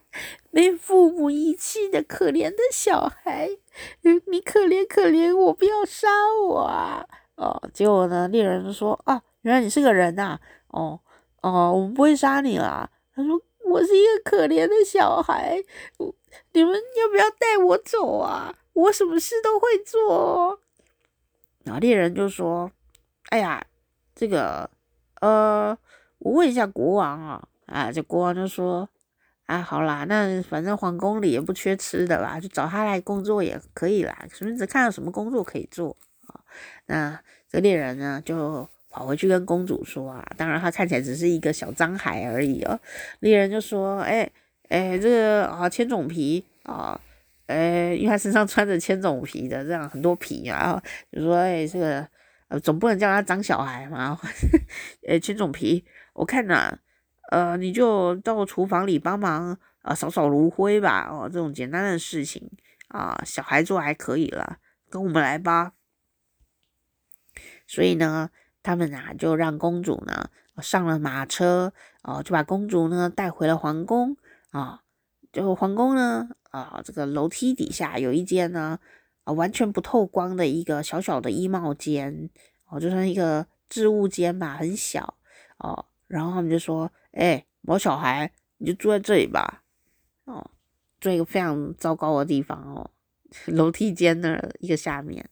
[0.51, 3.47] 被父母遗弃的可怜的小孩，
[4.01, 6.07] 你可怜可怜我，不要杀
[6.47, 7.05] 我啊！
[7.35, 10.99] 哦，结果呢，猎人就说啊，原来你是个人呐，哦
[11.43, 12.89] 哦，我们不会杀你啦。
[13.13, 15.63] 他说我是一个可怜的小孩。
[16.53, 18.55] 你们要不要带我走啊？
[18.73, 20.59] 我什么事都会做。
[21.63, 22.71] 然后猎人就说
[23.29, 23.65] ：“哎呀，
[24.15, 24.69] 这个，
[25.21, 25.77] 呃，
[26.19, 28.89] 我问一下国王啊。”啊，这国王就说
[29.45, 34.25] ：“啊，好啦，那反正皇宫里也不缺吃的吧，就找他来工作也可以啦。
[34.31, 36.41] 孙子看到什么工作可以做啊？
[36.87, 38.67] 那这猎人呢，就
[38.99, 40.25] 跑回去跟公主说啊。
[40.35, 42.77] 当然，他看起来只是一个小脏孩而已哦。
[43.21, 44.29] 猎人就说：哎。”
[44.69, 47.01] 哎，这个啊，千种皮啊，
[47.47, 50.79] 哎，因为他身上穿着千种皮的，这样很多皮啊，
[51.11, 52.07] 就说，哎，这个，
[52.59, 54.19] 总不能叫他脏小孩嘛，
[55.07, 55.83] 呃， 千种皮，
[56.13, 56.77] 我看呐、
[57.31, 62.47] 呃，你就到厨房里帮忙啊，扫扫炉灰吧，哦，这种简单的事情
[62.89, 64.57] 啊，小孩做还可以了，
[64.87, 65.71] 跟我们来吧。
[67.65, 68.29] 所以呢，
[68.69, 70.29] 他们呐就让公主呢
[70.61, 74.15] 上了马车，哦，就把公主呢带回了皇宫。
[74.51, 74.83] 啊，
[75.31, 78.79] 就皇宫呢，啊，这个楼梯底下有一间呢，
[79.23, 82.29] 啊，完全不透光的一个小小的衣帽间，
[82.67, 85.15] 哦，就像一个置物间吧，很小，
[85.57, 89.63] 哦，然后他们就说，哎，毛小孩，你就住在这里吧，
[90.25, 90.51] 哦，
[90.99, 92.91] 住一个非常糟糕的地方哦，
[93.47, 95.27] 楼梯间那一个下面，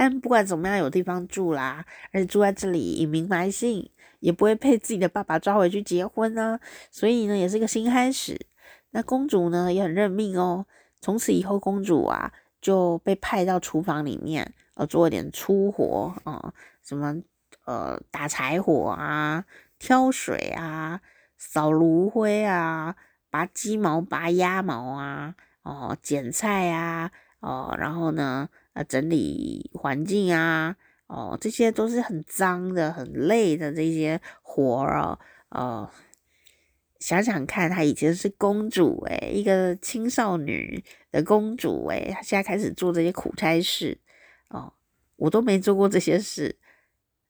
[0.00, 3.90] 但不管怎么样，有地方住啦，而且住在这里隐名埋姓。
[4.20, 6.58] 也不会被自己的爸爸抓回去结婚呢、
[6.90, 8.38] 所以呢，也是一个新开始。
[8.90, 10.66] 那公主呢也很认命哦，
[11.00, 17.22] 从此以后，公主啊就被派到厨房里面，呃，做一点粗活啊、呃，什么
[17.64, 19.44] 呃打柴火啊、
[19.78, 21.00] 挑水啊、
[21.38, 22.96] 扫炉灰啊、
[23.30, 27.10] 拔鸡毛、拔鸭毛啊，哦、剪菜啊，
[27.40, 28.50] 哦、然后呢，
[28.84, 30.76] 整理环境啊。
[31.06, 35.18] 哦，这些都是很脏的、很累的这些活儿哦。
[35.48, 35.90] 哦，
[37.00, 43.98] 想想看，她以前是公主诶，一个青少女的公主诶，她现在开始做这些苦差事
[44.50, 44.72] 哦，
[45.16, 46.56] 我都没做过这些事。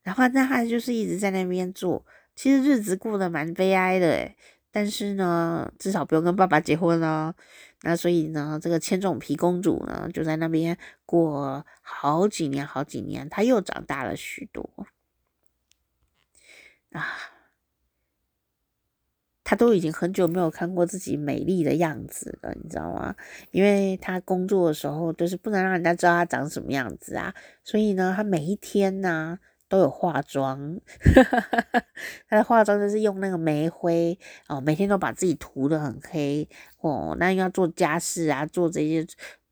[0.02, 2.04] 然后那她就是一直在那边做，
[2.36, 4.36] 其实日子过得蛮悲哀的诶，
[4.70, 7.34] 但是呢，至少不用跟爸爸结婚了。
[7.82, 14.70] 那所以呢，这个千种皮公主呢，就在那边过好几年，好几年，她又长大了许多
[16.92, 17.06] 啊！
[19.42, 23.16] 她都已经很久没有看过自己美丽的样子了，你知道吗？
[23.50, 29.38] 因为她工作的时候就是不能让人家知道她长什么样子啊，所以呢，她每一天呢，
[29.70, 30.80] 都有化妆，
[32.28, 36.48] 她的化妆就是用那个煤灰哦，每天都把自己涂得很黑
[36.80, 37.16] 哦。
[37.20, 39.06] 那要做家事啊，做这些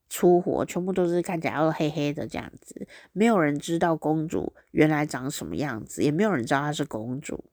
[0.09, 2.85] 粗活，全部都是看起来要黑黑的这样子。
[3.13, 7.45] 没有人知道公主原来长什么样子，也没有人知道她是公主。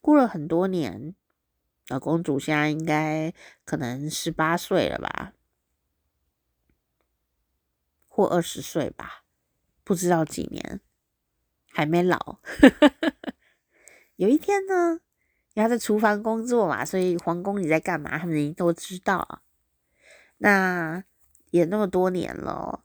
[0.00, 1.14] 过了很多年，
[1.88, 3.34] 啊，公主现在应该
[3.66, 5.34] 可能十八岁了吧，
[8.08, 9.24] 或二十岁吧，
[9.84, 10.80] 不知道几年。
[11.74, 12.38] 还没老，
[14.16, 15.00] 有一天呢，
[15.54, 19.40] 因为他在厨房工作嘛，所以皇宫里在干嘛，他们都知道。
[20.36, 21.02] 那
[21.50, 22.84] 也那么多年了，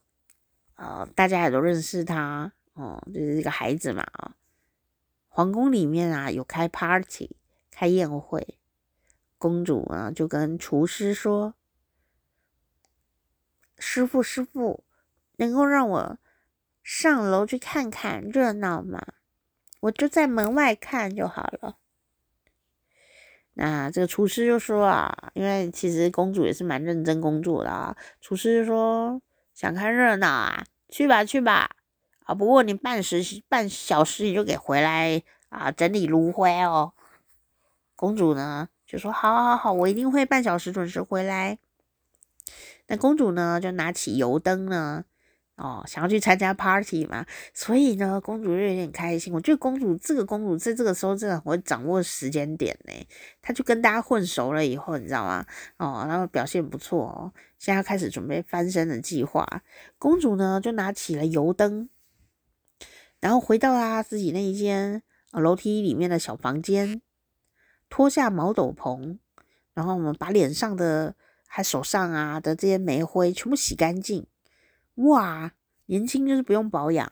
[0.76, 4.36] 呃，大家也都认识他，哦，就是一个孩子嘛，啊，
[5.28, 7.36] 皇宫里面啊有开 party，
[7.70, 8.58] 开宴会，
[9.38, 11.56] 公主啊就跟厨师说
[13.78, 14.86] ：“师傅，师傅，
[15.36, 16.18] 能够让我。”
[16.90, 19.06] 上楼去看看热闹嘛，
[19.82, 21.76] 我就在门外看就好了。
[23.56, 27.94] 那这个厨师就说啊，因为其实公主也是蛮认真工作的啊。
[28.22, 29.22] 厨师就说，
[29.54, 31.72] 想看热闹啊，去吧去吧
[32.24, 32.34] 啊。
[32.34, 36.94] 不过你半时半小时你就给回来啊，整理炉灰哦。
[37.98, 41.60] 公主呢就说，好好好，我一定会半小时准时回来。
[42.88, 45.04] 那公主呢就拿起油灯呢。
[45.58, 49.34] 哦，想要去参加 party 嘛，所以呢，公主就有点开心。
[49.34, 52.94] 我觉得公主这个公主在这个时候真的很会掌握时间点呢。
[53.42, 55.44] 她就跟大家混熟了以后，你知道吗？
[55.78, 59.64] 哦，然后表现不错哦，现在开始准备翻身的计划。
[59.98, 61.90] 公主呢就拿起了油灯，
[63.20, 67.02] 然后回到她自己那一间楼梯里面的小房间，
[67.90, 69.18] 脱下毛斗篷，
[69.74, 71.16] 然后我们把脸上的
[71.48, 74.28] 还手上啊的这些煤灰全部洗干净。
[74.98, 75.52] 哇，
[75.86, 77.12] 年轻就是不用保养，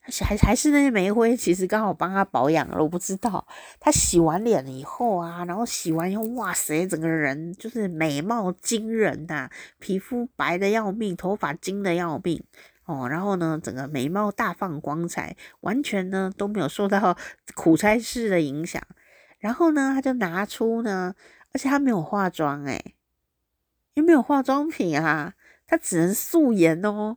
[0.00, 2.82] 还还是那些煤灰，其实刚好帮他保养了。
[2.82, 3.46] 我不知道
[3.80, 12.42] 他洗完脸了以后啊，然后洗完以后，哇塞，整个人就是美貌惊人呐、啊，皮肤白的要命，头发金的要命
[12.84, 13.08] 哦。
[13.08, 17.16] 然后呢，整个美貌大放光彩，完全呢都没有受到
[17.54, 18.80] 苦差事的影响。
[19.38, 21.14] 然后呢，他就拿出呢，
[21.52, 22.94] 而且他没有化妆诶，
[23.94, 25.34] 因为没有化妆品啊，
[25.66, 27.16] 他只能素颜哦。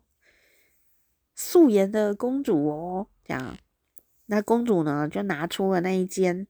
[1.39, 3.56] 素颜的公主哦，这样，
[4.26, 6.47] 那公主呢就拿出了那一件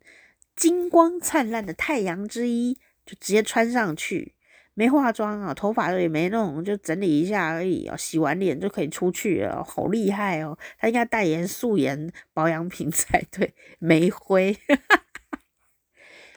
[0.56, 4.34] 金光灿烂的太阳之衣，就直接穿上去，
[4.74, 10.58] 没化妆啊，头发也没弄，就整理一下而已哦，洗完脸就可以出去了，好厉害哦！
[10.80, 14.58] 她应该代言素颜保养品才对，煤灰。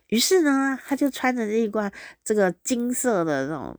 [0.09, 1.93] 于是呢，她就穿着这一罐
[2.25, 3.79] 这个金色的那种。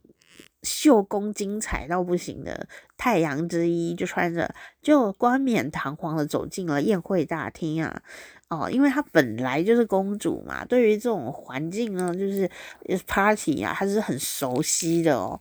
[0.63, 2.67] 绣工精彩到不行的
[3.01, 8.03] 太阳之衣，就穿着就冠冕堂皇的走进了宴会大厅啊！
[8.47, 12.47] 哦，因为她本来就是公主嘛，对于这种环境呢，就是
[13.07, 15.39] party 啊，她是很熟悉的哦。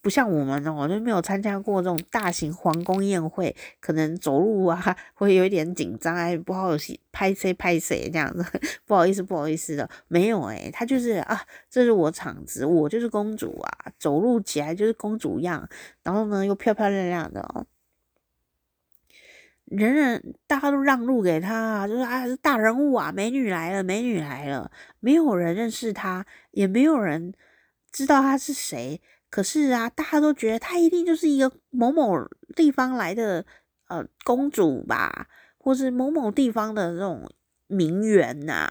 [0.00, 8.42] 不像我们哦，就没有参加过这种大型皇宫宴会，可能走路啊会有一点紧张，哎，不好意思，拍谁拍谁这样子，
[8.86, 15.68] 不好意思，不好意思的，没有哎，她就是啊，这是我场子，我就是公主啊，走路起来就是公主样，
[16.04, 17.66] 然后呢又漂漂亮亮的哦。
[19.64, 24.70] 人人大家都让路给他，就是啊，大人物啊，美女来了，美女来了，
[25.00, 27.34] 没有人认识他，也没有人
[27.90, 29.00] 知道他是谁。
[29.28, 33.44] 可是啊，大家都觉得他一定就是一个某某地方来的
[33.88, 35.26] 呃公主吧，
[35.58, 37.28] 或是某某地方的这种
[37.66, 38.70] 名媛呐、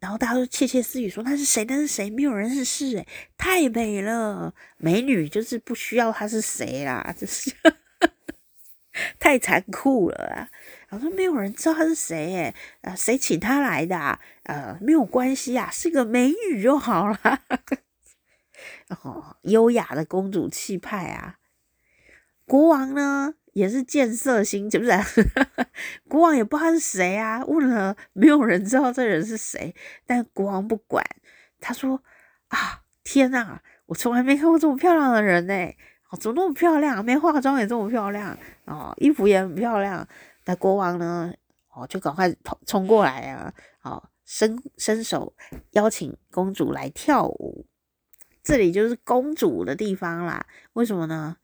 [0.00, 1.64] 然后大家都窃窃私语说那是谁？
[1.64, 2.08] 那是谁？
[2.10, 3.06] 没有人认识诶，
[3.36, 7.54] 太美了，美女就是不需要她是谁啦，就是。
[9.20, 10.50] 太残酷了啊！
[10.88, 14.18] 然后说没有人知道他是谁，诶，啊，谁请他来的啊？
[14.42, 17.18] 呃，没有关系啊，是个美女就好了。
[19.04, 21.38] 哦，优雅的公主气派啊！
[22.44, 24.92] 国王呢也是见色心，是不是？
[26.08, 29.74] 国王也不知道是谁啊，问了没有人知道这人是谁，
[30.06, 31.04] 但国王不管，
[31.60, 32.02] 他说
[32.48, 35.54] 啊，天哪，我从来没看过这么漂亮的人呢。
[36.10, 37.04] 哦，怎么那么漂亮？
[37.04, 40.06] 没化妆也这么漂亮哦，衣服也很漂亮。
[40.46, 41.32] 那国王呢？
[41.74, 43.52] 哦，就赶快冲冲过来啊！
[43.82, 45.34] 哦，伸伸手
[45.72, 47.66] 邀请公主来跳舞。
[48.42, 50.46] 这里就是公主的地方啦。
[50.72, 51.36] 为什么呢？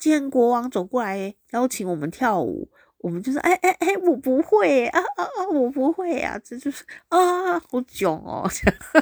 [0.00, 6.36] 见国王走过来邀请我们跳舞，我们就是哎哎哎，我不会啊啊啊，我不会啊！
[6.42, 8.50] 这就是啊，好囧哦！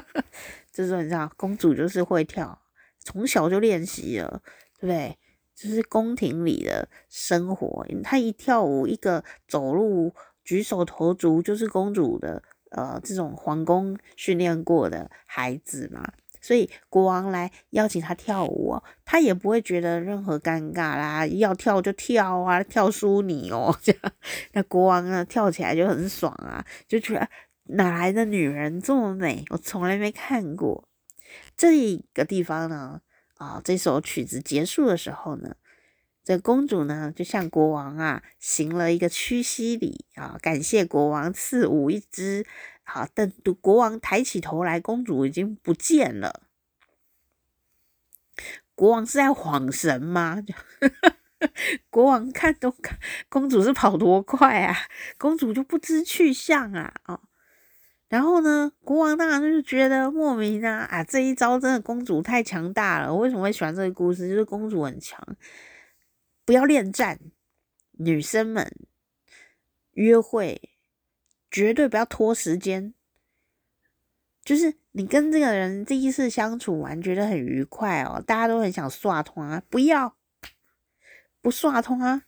[0.70, 2.60] 就是你知道，公主就是会跳，
[2.98, 4.42] 从小就练习了。
[4.80, 5.18] 对不对？
[5.56, 16.12] 就是宫廷里的生活，她一跳舞，一个走路，举手投足，就是公主的呃这种皇宫训练过的孩子嘛。
[16.48, 24.12] 所以国王来邀请她跳舞，她也不会觉得任何尴尬啦，要跳就跳啊，跳输你哦 这样。
[24.52, 27.28] 那国王呢，跳起来就很爽啊，就觉得
[27.64, 29.44] 哪来的女人这么美？
[29.50, 30.88] 我从来没看过。
[31.54, 33.02] 这一个地方呢。
[33.36, 35.54] 啊、这首曲子结束的时候呢，
[36.24, 42.44] 这公主呢就向国王啊行了一个屈膝礼啊，感谢国王赐舞一支。
[42.90, 46.42] 好，等国王抬起头来，公主已经不见了。
[48.74, 50.42] 国王是在晃神吗？
[51.90, 52.98] 国王看都看，
[53.28, 54.74] 公主是跑多快啊？
[55.18, 56.94] 公主就不知去向啊！
[57.04, 57.20] 哦
[58.08, 63.14] 然后呢，国王当然就觉得莫名啊啊，这一招真的公主太强大了。
[63.14, 64.30] 为什么会喜欢这个故事？
[64.30, 65.22] 就是公主很强，
[66.46, 67.20] 不要恋战，
[67.98, 68.72] 女生们
[69.92, 70.70] 约会
[71.50, 72.94] 绝对不要拖时间。
[74.44, 80.16] 就是你跟这个人第一次相处完，觉得很愉快哦，大家都很想刷通啊，不要
[81.40, 82.22] 不刷通啊。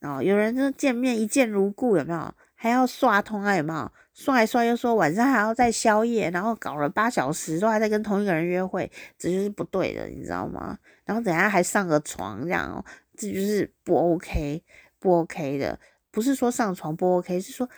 [0.00, 2.34] 哦，有人就见面一见如故，有没有？
[2.54, 3.90] 还要刷通啊，有没有？
[4.12, 10.78] 刷一刷又说晚上还要再宵夜，然后搞了八小时都还在跟同一个人约会，这就是不对的，你知道吗？
[11.04, 12.84] 然后等下还上个床这样哦，
[13.16, 14.62] 这就是不 OK，
[14.98, 15.78] 不 OK 的。
[16.10, 17.68] 不是说上床不 OK，是说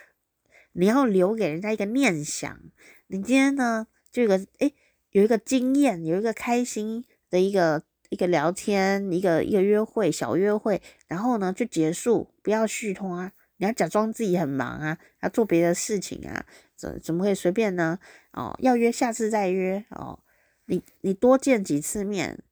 [0.73, 2.59] 你要留给人家一个念想。
[3.07, 4.75] 你今天呢，这个诶，
[5.11, 13.31] 有一个经验，有一个开心的一个一个聊天，一个一个约会，小约会，然后呢就结束，不要续通啊。
[13.57, 16.45] 你要假装自己很忙啊，要做别的事情啊，
[16.75, 17.99] 怎怎么会随便呢？
[18.31, 20.19] 哦，要约下次再约哦。
[20.65, 22.43] 你你多见几次面，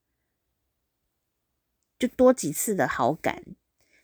[1.98, 3.42] 就多几次的好感。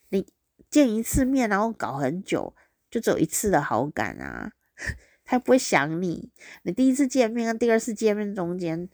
[0.08, 0.26] 你
[0.68, 2.54] 见一次面，然后搞很久，
[2.90, 4.52] 就只有一次的好感啊，
[5.24, 6.30] 他不会想你。
[6.62, 8.88] 你第一次见面跟第二次见面中间，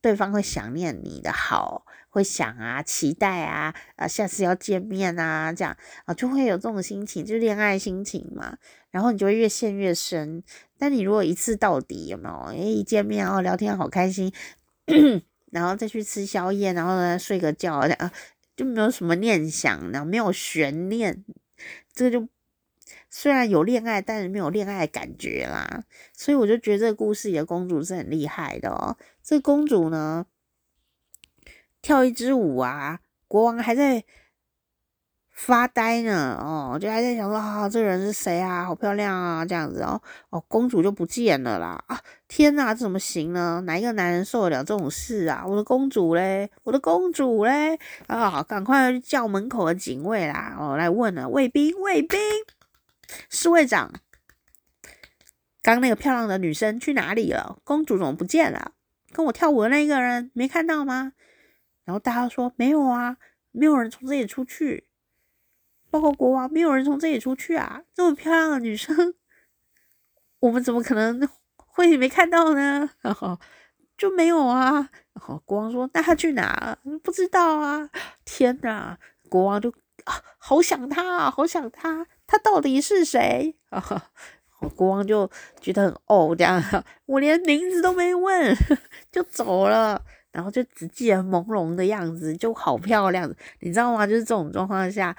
[0.00, 8.58] 对方会想念你的好，会想啊，期待啊，啊，下次要见面啊，这样啊，就会有这种心情，就恋爱心情嘛。
[8.90, 10.42] 然后你就会越陷越深。
[10.78, 12.34] 但你如果一次到底，有没有？
[12.56, 14.32] 诶，一见面哦，聊天好开心，
[15.50, 18.12] 然后再去吃宵夜，然后呢睡个觉，啊，
[18.56, 21.24] 就没有什么念想，然后没有悬念，
[21.92, 22.28] 这个就
[23.16, 25.84] 虽然有恋爱，但是没有恋爱感觉啦。
[26.12, 28.96] 所以我就觉得这个故事里的公主是很厉害的哦。
[29.22, 30.26] 这个公主呢，
[31.80, 32.98] 跳一支舞啊，
[33.28, 34.04] 国王还在。
[35.36, 38.64] 发呆呢，哦，就还在想说啊，这个人是谁啊？
[38.64, 40.00] 好漂亮啊，这样子哦，
[40.30, 41.82] 哦，公主就不见了啦！
[41.88, 43.60] 啊，天哪，这怎么行呢？
[43.66, 45.44] 哪一个男人受得了这种事啊？
[45.44, 47.76] 我的公主嘞，我的公主嘞！
[48.06, 50.56] 啊，赶快叫门口的警卫啦！
[50.56, 52.16] 哦，来问了，卫兵，卫兵，
[53.30, 53.92] 侍卫长，
[55.62, 57.58] 刚那个漂亮的女生去哪里了？
[57.64, 58.72] 公主怎么不见了？
[59.12, 61.12] 跟我跳舞的那个人没看到吗？
[61.84, 63.16] 然后大家说没有啊，
[63.52, 64.88] 没有人从这里出去。
[65.90, 67.84] 包括国王，没有人从这里出去啊！
[67.94, 69.14] 这么漂亮的女生，
[70.40, 72.90] 我们怎么可能会没看到呢？
[73.00, 73.38] 然 后
[73.96, 74.90] 就没有啊。
[75.12, 76.76] 然后国王说：“那他去哪？
[77.04, 77.88] 不知道啊！”
[78.26, 78.98] 天哪，
[79.28, 83.54] 国王就啊，好想他啊，好想他，他到底是谁？
[83.70, 84.10] 啊，
[84.74, 85.30] 国王就
[85.60, 86.60] 觉得很哦，这样，
[87.06, 88.52] 我连名字都没问
[89.12, 94.04] 就走了，然后就只记得朦胧的样子，就好漂亮，你知道吗？
[94.04, 95.16] 就是这种状况下。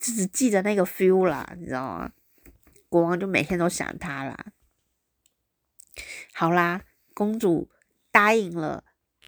[0.00, 2.12] 只记得那个 feel 啦，你知道吗？
[2.88, 4.36] 国王就每天都想他啦。
[6.32, 6.82] 好啦，
[7.14, 7.68] 公主
[8.12, 8.84] 答应了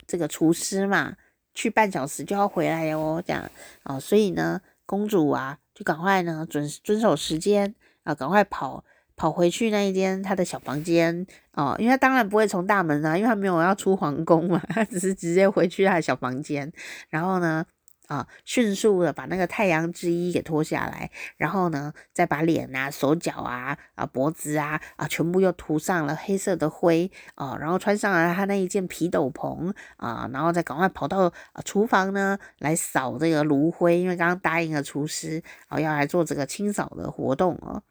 [0.07, 1.17] 这个厨师嘛，
[1.55, 3.51] 去半小时就要回来哦，这样
[3.83, 7.75] 哦，所以呢，公主啊，就赶快呢遵遵守时间
[8.05, 8.85] 啊，赶快跑
[9.17, 16.71] 跑回去那一间他的小房间哦，因为他当然不会从大门啊，因为他没有要出皇宫嘛，他只是直接回去他的小房间，
[17.09, 17.65] 然后呢。
[18.11, 31.33] 啊，迅速的把那个太阳之衣给脱下来，然后呢，再把脸啊、手脚啊、啊脖子啊啊全部又涂上了黑色的灰啊，然后穿上了他那一件皮斗篷啊，然后再赶快跑到
[31.65, 37.85] 厨房呢来扫这个炉灰，因为刚刚答应了厨师啊要来做这个清扫的活动哦。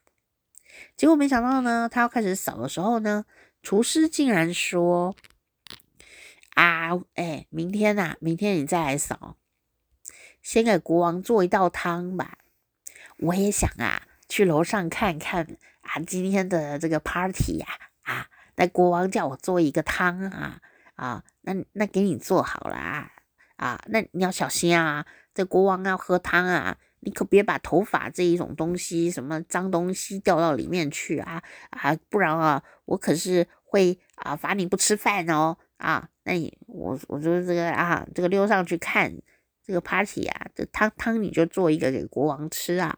[0.98, 3.24] 结果没想到呢，他要开始扫的时候呢，
[3.64, 5.16] 厨师竟然说
[6.56, 9.38] ：“啊，哎，明天呐，明天你再来扫。”
[10.50, 12.40] 先给国王做一道汤吧，
[13.18, 15.46] 我也想啊，去楼上看看
[15.82, 17.68] 啊，今天的这个 party 呀，
[18.02, 18.26] 啊，
[18.56, 20.60] 那国王叫我做一个汤啊，
[20.96, 23.12] 啊，那那给你做好了啊，
[23.58, 39.16] 啊，那你要小心啊，这国王要喝汤啊，你可别把头发这一种东西，什么脏东西掉到里面去啊，啊，不然啊，我可是会啊罚你不吃饭哦，啊，那你我我就这个啊，这个溜上去看。
[39.70, 42.98] 这个 party 啊，这汤汤你就做一个给国王吃啊，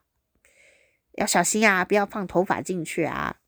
[1.17, 3.41] 要小心啊，不要放头发进去啊。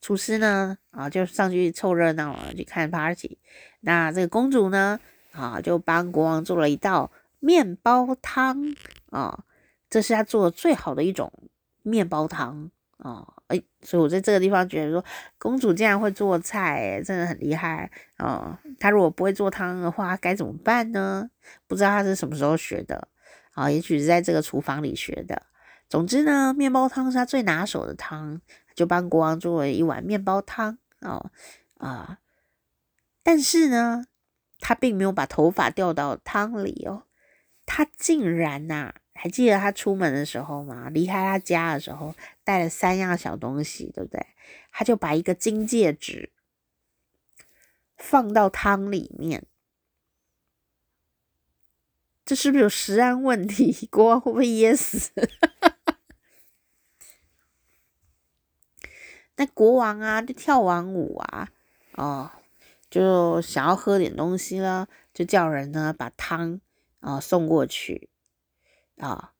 [0.00, 3.38] 厨师呢，啊，就上去凑热闹了，去看 party。
[3.80, 4.98] 那这个公主呢，
[5.32, 8.74] 啊，就帮国王做了一道面包汤
[9.10, 9.44] 啊，
[9.90, 11.30] 这是他做的最好的一种
[11.82, 13.34] 面包汤哦。
[13.48, 15.04] 哎，所以我在这个地方觉得说，
[15.38, 18.58] 公主竟然会做菜，真的很厉害哦。
[18.80, 21.30] 她如果不会做汤的话，该怎么办呢？
[21.66, 23.08] 不知道她是什么时候学的
[23.52, 23.70] 啊？
[23.70, 25.42] 也许是在这个厨房里学的。
[25.88, 28.40] 总之呢，面包汤是她最拿手的汤，
[28.74, 31.30] 就帮国王做了一碗面包汤哦
[31.78, 32.18] 啊。
[33.22, 34.06] 但是呢，
[34.58, 37.04] 她并没有把头发掉到汤里哦，
[37.64, 40.88] 她竟然呐、还记得他出门的时候吗？
[40.90, 42.14] 离开他家的时候
[42.44, 44.26] 带了三样小东西，对不对？
[44.70, 46.30] 他就把一个金戒指
[47.96, 49.44] 放到汤里面，
[52.24, 53.86] 这是不是有食安问题？
[53.90, 55.10] 国王会不会噎死？
[59.36, 61.48] 那国王啊，就跳完舞啊，
[61.92, 62.30] 哦，
[62.90, 66.60] 就想要喝点东西了，就叫人呢把汤。
[67.00, 68.08] 啊送过去
[68.98, 69.32] 啊。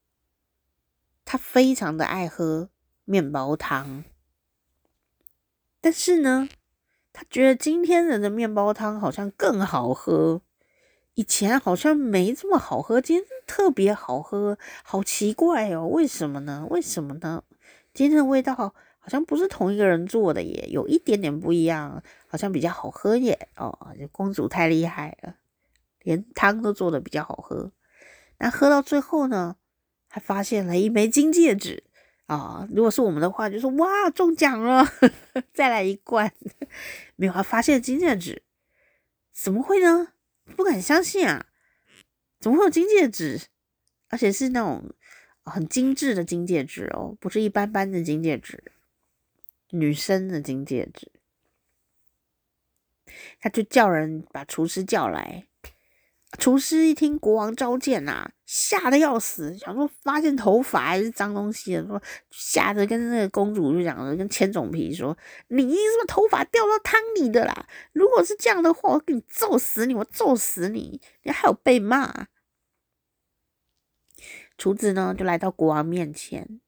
[1.28, 2.70] 他非常的爱喝
[3.04, 4.04] 面包汤，
[5.80, 6.48] 但是呢，
[7.12, 10.40] 他觉得今天的的面包汤好像更好喝，
[11.14, 16.64] 以前好像没这么好喝，今天特别好喝，好奇怪哦，为什么呢？
[16.70, 17.42] 为什么呢？
[17.92, 18.74] 今天的味道好
[19.08, 23.48] 像不是同一个人做的耶，有一点点不一样，好像比较好喝耶。
[23.56, 23.76] 哦，
[24.12, 25.34] 公主太厉害了，
[26.02, 27.72] 连汤都做的比较好喝。
[28.38, 29.56] 那喝到最后呢？
[30.08, 31.84] 还发现了一枚金戒指
[32.24, 32.66] 啊！
[32.72, 34.86] 如果是我们的话，就说哇中奖了，
[35.52, 36.32] 再来一罐。
[37.16, 38.42] 没有，还发现金戒指，
[39.32, 40.14] 怎么会呢？
[40.56, 41.46] 不敢相信啊！
[42.40, 43.42] 怎么会有金戒指？
[44.08, 44.94] 而且是那种
[45.44, 48.72] 很精致的金戒指哦，不是一般般的金戒指，
[49.70, 51.12] 女生的金戒指。
[53.38, 55.46] 他就叫人把厨师叫来。
[56.38, 65.16] 厨师一听国王召见呐、啊，吓得要死，想说发现头发还是脏东西，说吓得跟那个公主就讲了，跟千种皮说
[65.48, 67.66] ：“你是不头发掉到汤里的啦？
[67.92, 72.26] 如果是这样的话，我给你揍死你，我揍死你，你还有被骂。”
[74.58, 76.60] 厨子呢就来到国王面前，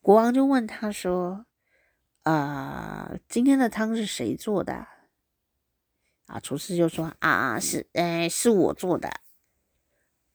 [0.00, 1.44] 国王就问他说
[2.24, 4.86] ：“啊、今天的汤是谁做的？”，
[6.26, 9.20] 啊厨师就说：“啊，是，哎，是我做的。”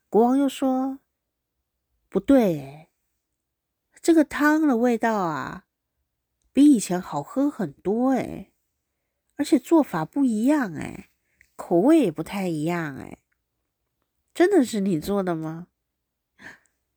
[0.08, 1.00] 国王又说
[2.10, 2.90] ：“不对，
[4.02, 5.66] 这个汤的味道啊，
[6.54, 8.52] 比以前好喝很多，哎，
[9.36, 11.10] 而且做法不一样，哎，
[11.56, 13.18] 口味也不太一样，哎，
[14.34, 15.68] 真的是你做的吗？”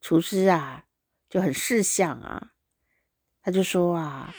[0.00, 0.84] 厨师啊，
[1.30, 2.52] 就很识相啊，
[3.42, 4.34] 他就说：“啊，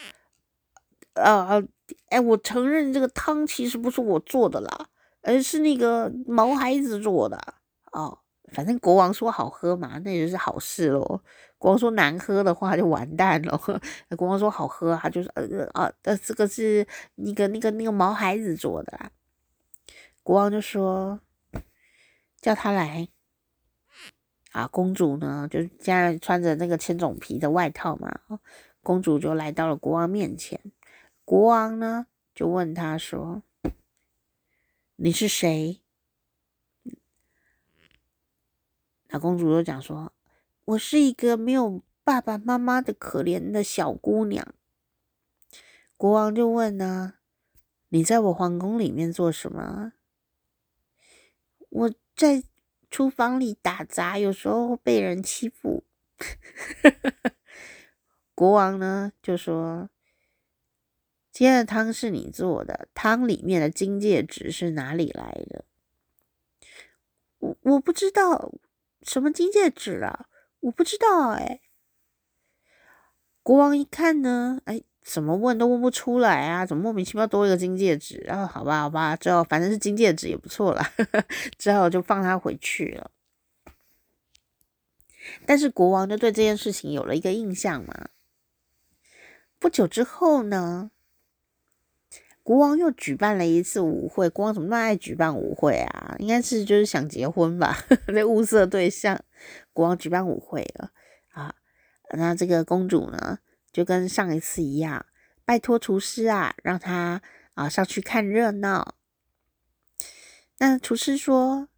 [1.16, 1.64] 啊。”
[2.10, 4.88] 哎，我承认这个汤其实不是我做的啦，
[5.22, 7.38] 而是那个毛孩子做的
[7.92, 8.20] 哦。
[8.52, 11.24] 反正国王说好喝嘛，那就是好事咯。
[11.58, 13.60] 国王说难喝的话就完蛋了。
[14.16, 16.86] 国王说好喝，他就是呃啊呃，这个是
[17.16, 19.10] 那个那个那个毛孩子做的啦。
[20.22, 21.20] 国王就说
[22.42, 23.08] 叫他来
[24.52, 28.20] 啊，公主呢就现在穿着那个千种皮的外套嘛，
[28.84, 30.60] 公主就来到了国王面前。
[31.26, 33.44] 国王呢，就问他说
[34.98, 35.82] ：“你是谁？”
[39.08, 40.12] 那公主就讲说
[40.66, 44.54] ：“我是一个没有爸爸妈妈的可怜的小姑娘。”
[45.96, 47.14] 国王就问呢
[47.90, 49.94] ：“你在我皇宫里面做什么？”
[51.70, 52.44] 我在
[52.92, 55.86] 厨房里打杂，有时候被人欺负。
[58.36, 59.90] 国王呢，就说。
[61.34, 65.66] 今天的汤是你做的，汤里面的金戒指是哪里来的？
[67.40, 68.54] 我我不知道
[69.02, 70.28] 什么金戒指啊，
[70.60, 71.60] 我不知道哎。
[73.42, 78.18] 国王一看呢，哎，怎么问都问不出来啊，怎么莫名其妙多一个金戒指？
[78.28, 80.84] 然后好吧，好吧，之后反正是金戒指也不错了，
[81.58, 83.10] 之后就放他回去了。
[85.48, 88.10] 但是国王就对这件事情有了一个印象嘛。
[89.58, 90.92] 不久之后呢，
[92.44, 96.16] 国王又举办了一次舞会，国王怎么那么爱举办舞会啊？
[96.20, 97.78] 应该是就是想结婚吧，
[98.14, 99.20] 那物色对象。
[99.72, 100.92] 国王举办舞会了
[101.32, 101.56] 啊，
[102.12, 103.40] 那这个公主呢，
[103.72, 105.06] 就跟上一次一样，
[105.46, 107.22] 拜托厨师啊，让他
[107.54, 108.96] 啊上去看热闹。
[110.60, 111.70] 那厨师说：“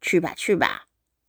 [0.00, 0.86] 去吧，去吧。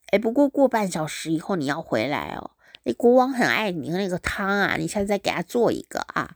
[0.08, 2.52] 哎，不过过半小时以后你要回来哦。
[2.84, 6.36] 哎，国王很爱你那个汤啊，你现在再给他做一个啊。”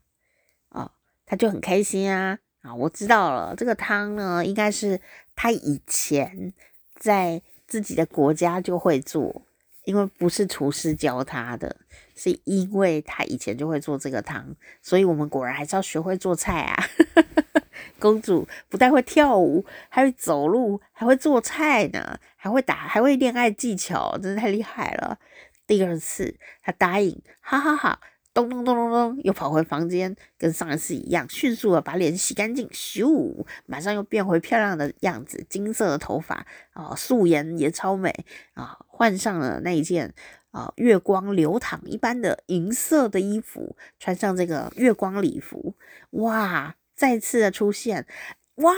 [1.25, 2.73] 他就很开心啊啊！
[2.73, 4.99] 我知道了，这个汤呢，应该是
[5.35, 6.53] 他以前
[6.99, 9.41] 在自己的国家就会做，
[9.85, 11.75] 因为不是厨师教他的，
[12.15, 16.83] 是因为他以前就会做这个汤，所以我们果然还是要学会做菜啊！
[17.99, 25.17] 公主不但会跳舞，还会走路，还会做菜呢，还会打，还会恋爱技巧，真的太厉害了。
[25.65, 27.99] 第二次，他答应，哈哈哈。
[28.33, 40.13] 咚咚咚咚咚，又跑回房间，跟上一次一样，迅速的把脸洗干净，咻，马上又变回漂亮的样子，金色的头发啊，素颜也超美啊，换上了那一件
[40.51, 45.75] 啊月光流淌一般的银色的衣服，穿上这个月光礼服，
[46.11, 48.07] 哇，再次的出现。
[48.57, 48.71] 哇，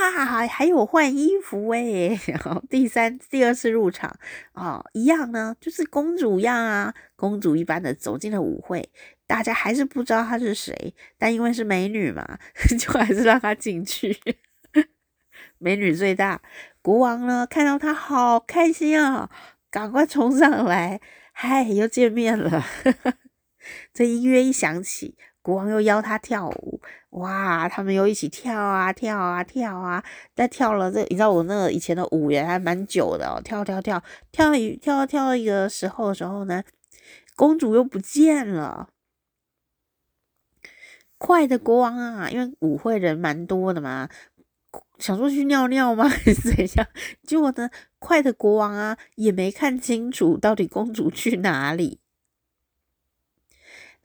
[0.47, 4.17] 还有换衣服诶， 然后第三、第二次入场
[4.53, 8.89] 啊、一样呢，就是公主样啊，公主一般的走进了舞会，
[9.27, 12.37] 大家还是不知道她是谁，但因为是美女嘛，
[12.79, 14.17] 就还是让她进去。
[15.57, 16.41] 美女最大，
[16.81, 19.29] 国王呢，看到她好开心啊，
[19.71, 20.99] 赶快冲上来，
[21.31, 22.63] 嗨，又见面了。
[23.93, 30.03] 这音乐一响起，国王又邀她跳舞，哇，他们又一起跳啊跳啊跳啊。
[30.35, 36.63] 但跳了这，你知道我那个以前的舞也还蛮久的哦，跳跳跳跳一跳跳一个时候的时候呢，
[37.35, 38.89] 公主又不见了。
[41.17, 44.09] 快的国王啊，因为舞会人蛮多的嘛，
[44.99, 46.07] 想说去尿尿吗？
[46.07, 46.87] 还 是怎样？
[47.23, 51.99] 结果呢，快的国王啊，也没看清楚到底公主去哪里。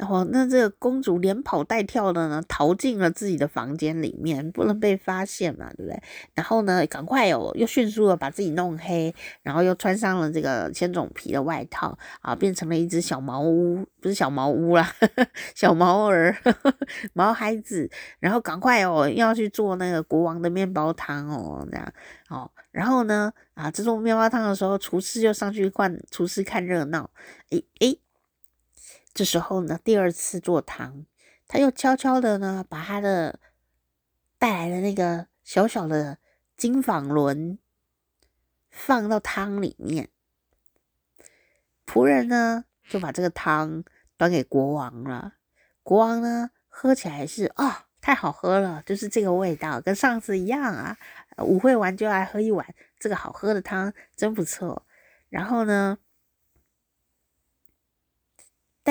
[0.00, 6.02] 然后，那这个公主连跑带跳的呢，逃进了自己的房间里面，不能被发现嘛，对不对？
[6.34, 16.74] 然后呢，赶快哦，又迅速的把自己弄黑，然后又穿上了这个千种皮的外套啊，变成了一只小茅屋，不是小茅屋啦，呵 呵小毛儿呵呵，
[17.12, 17.90] 毛孩子。
[18.20, 21.92] 然后赶快哦，要去做那个国王的面包汤哦，这样
[22.30, 22.50] 哦。
[22.70, 27.10] 然后呢，啊，这做面包汤的时候，厨师就上去换，厨师看热闹，
[27.50, 28.00] 诶诶。
[29.12, 31.04] 这时候呢，第二次做汤，
[31.46, 33.40] 他又悄悄的呢，把他的
[34.38, 36.18] 带来的那个小小的
[36.56, 37.58] 金纺轮
[38.70, 40.08] 放到汤里面。
[41.86, 43.82] 仆人呢，就把这个汤
[44.16, 45.34] 端给国王了。
[45.82, 50.96] 国王呢，喝起来是、哦，太好喝了，就是这个味道，跟上次一样啊。
[51.38, 52.64] 舞会完就来喝一碗
[52.98, 54.86] 这个好喝的汤，真不错。
[55.30, 55.98] 然后呢，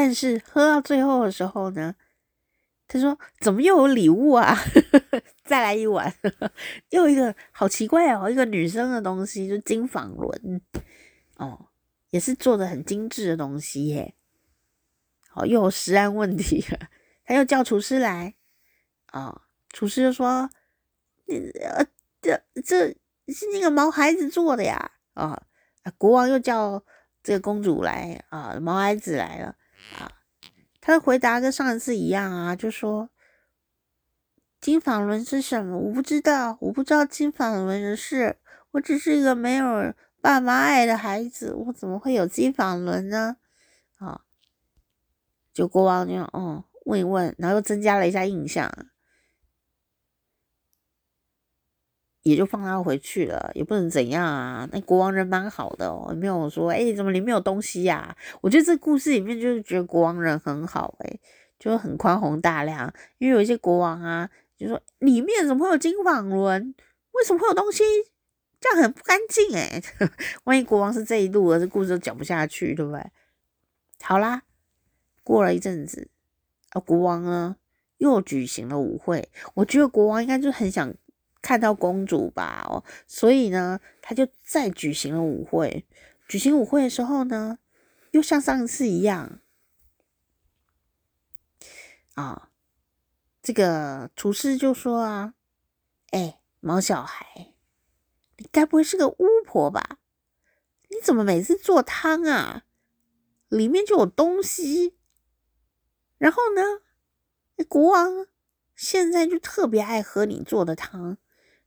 [0.02, 1.94] 但是喝到最后的时候呢，
[2.88, 4.56] 他说：“怎么又有礼物啊？
[5.44, 6.16] 再来一碗，
[6.92, 10.62] 又一个好奇怪哦，一个女生的东西，就金纺轮
[11.36, 11.68] 哦，
[12.12, 14.16] 也是做的很精致的东西耶。
[15.28, 16.88] 好，又有食安问题了，
[17.26, 18.36] 他又叫厨师来
[19.08, 19.42] 啊、
[19.74, 20.50] 厨师就说
[21.28, 21.86] ：‘你呃，
[22.22, 22.88] 这这
[23.28, 25.44] 是那个毛孩子做的呀。’啊，
[25.98, 26.82] 国王又叫
[27.22, 29.56] 这个公主来啊、毛孩子来了。”
[29.98, 30.12] 啊，
[30.80, 33.10] 他的回答跟上一次一样啊，就说
[34.62, 35.78] 金纺轮是什么？
[35.78, 38.38] 我不知道，我不知道金纺轮的事。
[38.72, 43.38] 我只是一个没有爸妈爱的孩子，我怎么会有金纺轮呢？
[43.98, 44.22] 啊，
[45.52, 48.72] 就国王就嗯问一问，然后又增加了一下印象。
[52.24, 54.68] 也就放他回去了，也不能怎样啊。
[54.72, 58.16] 那国王人蛮好的哦，也没有说，哎，怎么里面有东西呀？
[58.42, 61.20] 我觉得这故事里面就是觉得国王人很好，哎，
[61.58, 62.94] 就很宽宏大量。
[63.20, 66.76] 因为有一些国王啊，就说里面怎么会有金纺轮？
[67.14, 67.84] 为什么会有东西？
[68.60, 69.82] 这样很不干净哎。
[70.44, 73.02] 万一国王是这一路的，这故事都讲不下去，对不对？
[74.04, 74.44] 好啦，
[75.24, 76.10] 过了一阵子，
[76.72, 77.56] 啊，国王呢
[78.00, 79.30] 又举行了舞会。
[79.54, 80.94] 我觉得国王应该就很想。
[81.42, 85.86] 看到公主吧，哦，所以呢，他就再举行了舞会。
[86.28, 87.60] 举行舞会的时候呢，
[88.12, 89.40] 又像上次一样，
[92.14, 92.50] 啊，
[93.42, 95.34] 这个厨师就说啊，
[96.12, 97.54] 哎，毛小孩，
[98.38, 99.98] 你该不会是个巫婆吧？
[100.90, 102.66] 你怎么每次做汤啊，
[103.48, 104.98] 里面就有东西？
[106.18, 108.28] 然后呢，国王
[108.76, 111.18] 现在就特别爱喝你做的汤。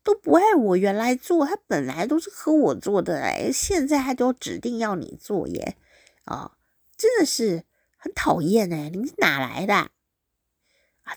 [0.04, 5.76] 都不爱我原来做，他本来都是和我做的哎，现在还都指定要你做耶，
[6.24, 6.52] 啊、
[6.96, 7.64] 真的是
[7.96, 9.88] 很讨厌哎，你是哪来的啊？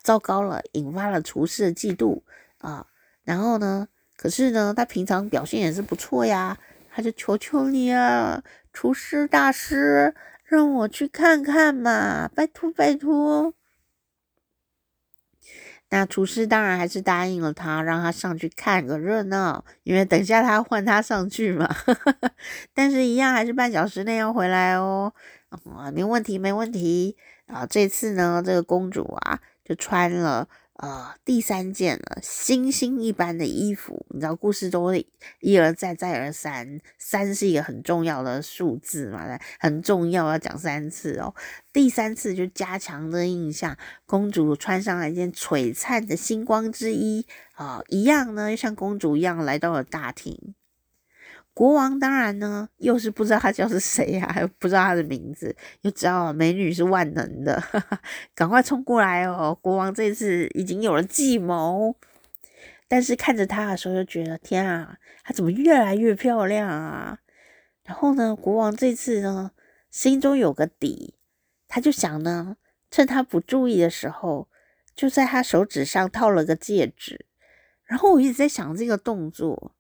[0.04, 2.22] 糟糕了，引发了厨师的嫉妒
[2.60, 2.88] 啊、
[3.24, 6.58] 然后呢，可是呢，他平常表现也是不错呀，
[6.92, 13.54] 他就求求你啊，厨师大师，让我去看看嘛，拜托拜托。
[15.90, 21.70] 那厨师当然还是答应了他，让他上去看个热闹，因为等下他换他上去嘛。
[22.74, 25.14] 但是，一样还是半小时内要回来哦。
[25.50, 27.16] 啊，没问题，没问题。
[27.48, 30.48] 啊，这次呢，这个公主啊，就穿了。
[30.76, 35.08] 啊、呃，第三件了，星星一般的衣服，你知道故事都会
[35.40, 41.34] 一而再再而三，三是一个很重要的数字嘛，很重要要讲三次哦。
[41.72, 50.56] 第三次就加强的印象，公主穿上了一件璀璨的星光之衣啊、一样呢，像公主一样来到了大厅。
[51.56, 58.02] 国王当然呢，又是不知道他叫是谁呀、啊，还不知道他的名字，又知道美女是万能的，哈哈，
[58.36, 59.58] 赶快冲过来哦！
[59.62, 61.96] 国王这次已经有了计谋，
[62.90, 67.20] 但是看着他的时候，就觉得天啊，她怎么越来越漂亮啊？
[67.86, 69.52] 然后呢，国王这次呢，
[69.90, 71.16] 心中有个底，
[71.70, 72.58] 他就想呢，
[72.92, 74.50] 趁他不注意的时候，
[74.94, 77.26] 就在他手指上套了个戒指。
[77.86, 79.72] 然后我一直在想这个动作。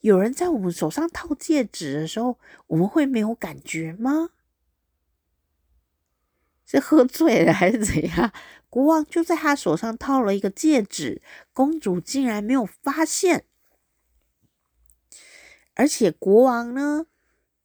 [0.00, 2.38] 有人在我们手上套戒指的时候，
[2.68, 4.30] 我们会没有感觉吗？
[6.64, 8.32] 是喝醉了还是怎样？
[8.70, 11.22] 国王就在他手上套了一个戒指，
[11.52, 13.44] 公主竟然没有发现。
[15.74, 17.06] 而且国王呢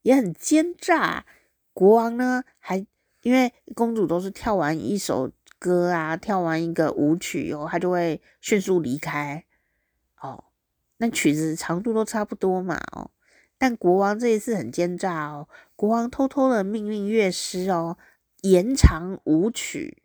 [0.04, 1.26] 也很奸诈，
[1.74, 2.86] 国王呢还
[3.22, 9.44] 因为公主都是跳完一首歌啊，跳完一个舞曲以后，他就会迅速离开。
[10.98, 13.12] 那曲子长度都差不多嘛哦，
[13.58, 17.98] 但国王这一次很奸诈哦，国王偷偷的命令乐师哦。
[18.42, 20.04] 延长舞曲，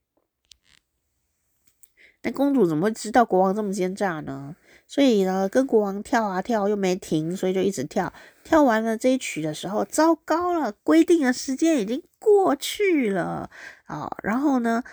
[2.23, 4.55] 那公主怎么会知道国王这么奸诈呢？
[4.87, 8.13] 所以呢，跟国王跳啊跳又没停，所以就一直跳。
[8.45, 13.51] 跳完了这一曲的时候，糟糕了，规定的时间已经过去了
[13.87, 14.17] 啊、哦！
[14.23, 14.85] 然后呢，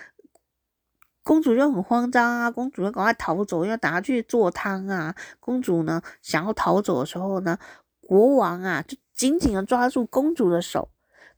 [1.26, 5.12] 公主就很慌张啊，公主就赶快逃走，要拿去做汤啊。
[5.40, 7.58] 公主呢想要逃走的时候呢，
[8.00, 10.88] 国王啊就紧紧的抓住公主的手。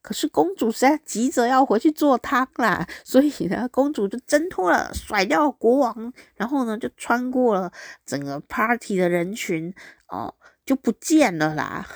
[0.03, 7.73] 可是公主实在急着要回去做汤啦， 所以呢，公主就挣脱了，甩掉国王，然后呢，就穿过了
[8.05, 9.75] 整个 party 的人群，
[10.09, 10.35] 哦，
[10.67, 11.87] 就不见了啦。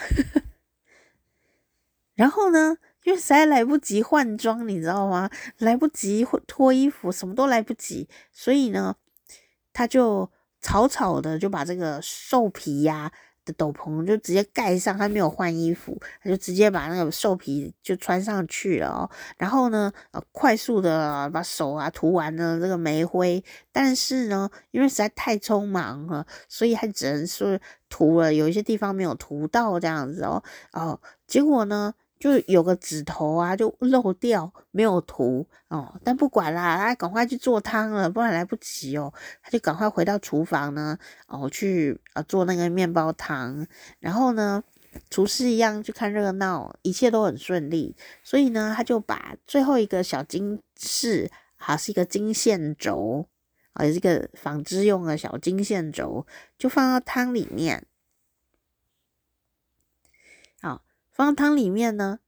[2.17, 5.29] 然后呢，因为实在来不及换装，你知道吗？
[5.59, 8.95] 来不及脱衣服，什么都来不及，所以呢，
[9.73, 10.31] 他就
[10.61, 13.11] 草草的就把这个兽皮呀、
[13.45, 19.11] 的斗篷就直接盖上，他没有换衣服，他就直接把那个兽皮就穿上去了。
[19.37, 23.43] 然后呢，呃，快速的把手啊涂完了这个煤灰，
[23.73, 30.41] 但是呢，因为实在太匆忙了，所以还只能说涂了，有一些地方没有涂到这样子哦。
[30.73, 31.95] 哦，结果呢？
[32.23, 35.93] 就有个指头啊，就漏掉，没有涂哦。
[36.05, 39.13] 但不管啦，他赶快去做汤了，不然来不及哦。
[39.43, 40.97] 他就赶快回到厨房呢，
[41.27, 43.67] 哦，去啊做那个面包汤。
[43.99, 44.63] 然后呢，
[45.11, 47.97] 厨师一样去看热闹，一切都很顺利。
[48.23, 53.27] 所以呢，他就把最后一个小金饰，哈，是一个金线轴
[53.73, 56.25] 啊，也是一个纺织用的小金线轴，
[56.57, 57.85] 就放到汤里面。
[61.23, 62.19] 放到汤里面呢，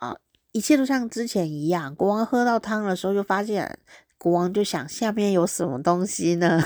[0.00, 0.16] 啊，
[0.52, 1.94] 一切都像之前一样。
[1.94, 3.78] 国王喝到汤的时候，就发现
[4.16, 6.58] 国王就想下面有什么东西呢？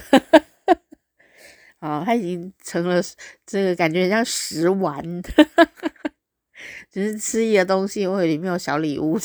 [1.80, 3.02] 啊，他已经成了
[3.44, 5.02] 这个感觉像食玩，
[6.92, 9.18] 只是吃一个东西，会里面有小礼物。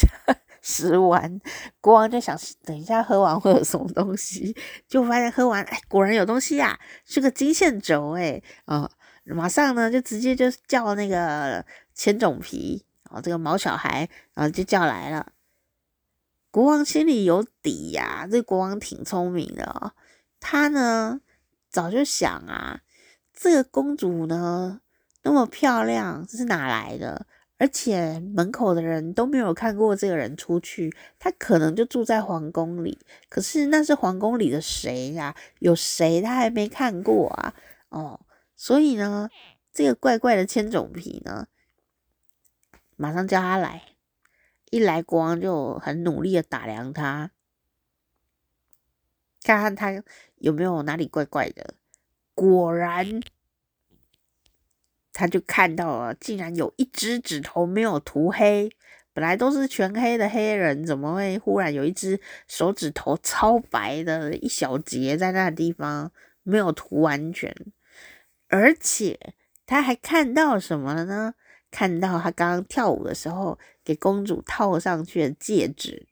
[0.63, 1.39] 食玩，
[1.79, 4.57] 国王就想等一下喝完会有什么东西，
[4.87, 8.89] 就发现喝完，哎，果然有东西呀，是个金线轴，哎，啊，
[9.25, 11.63] 马上呢就直接就叫那个。
[11.97, 15.33] 千种皮，哦，这个毛小孩，然后就叫来了。
[16.51, 19.91] 国王心里有底呀，这国王挺聪明的哦。
[20.39, 21.19] 他呢，
[21.69, 22.81] 早就想啊，
[23.33, 24.81] 这个公主呢
[25.23, 27.25] 那么漂亮，这是哪来的？
[27.57, 32.99] 而且门口的人都没有看过这个人出去，他可能就住在皇宫里。
[33.27, 35.35] 可是那是皇宫里的谁呀？
[35.57, 37.55] 有谁他还没看过啊？
[37.89, 38.19] 哦，
[38.55, 39.27] 所以呢，
[39.73, 41.47] 这个怪怪的千种皮呢？
[42.97, 43.83] 马上叫他来，
[44.71, 47.31] 一来国王就很努力的打量他，
[49.43, 50.03] 看看他
[50.35, 51.75] 有没有哪里怪怪的。
[52.33, 53.21] 果然，
[55.13, 58.71] 他就看到了，竟然有一只指头没有涂黑。
[59.13, 66.11] 本来都是全黑的黑人，怎么会忽然有一只手指头超白的一小节在那个地方
[66.43, 67.55] 没有涂完全？
[68.47, 69.33] 而且
[69.65, 71.33] 他还看到什么了呢？
[71.77, 76.07] 看到他刚刚跳舞的时候给公主套上去的戒指，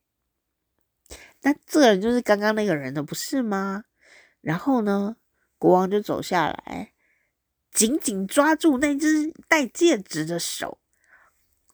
[1.42, 3.86] 那这个人就是刚刚那个人的，不是吗？
[4.42, 5.16] 然后呢，
[5.58, 6.92] 国王就走下来，
[7.72, 10.78] 紧紧抓住那只戴戒指的手，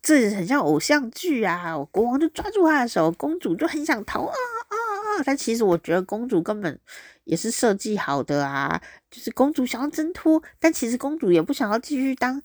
[0.01, 1.77] 这很像偶像剧啊！
[1.91, 4.33] 国王就抓住他的手，公主就很想逃啊
[4.69, 4.75] 啊
[5.19, 5.23] 啊！
[5.25, 6.79] 但其实我觉得公主根本
[7.25, 12.41] 也是设计好的啊，就是公主想要挣脱，但其实公主也不想要继续当。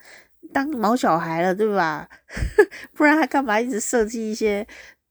[0.53, 2.09] 当毛小孩了，对吧？
[2.95, 4.66] 不然他干嘛一直设计一些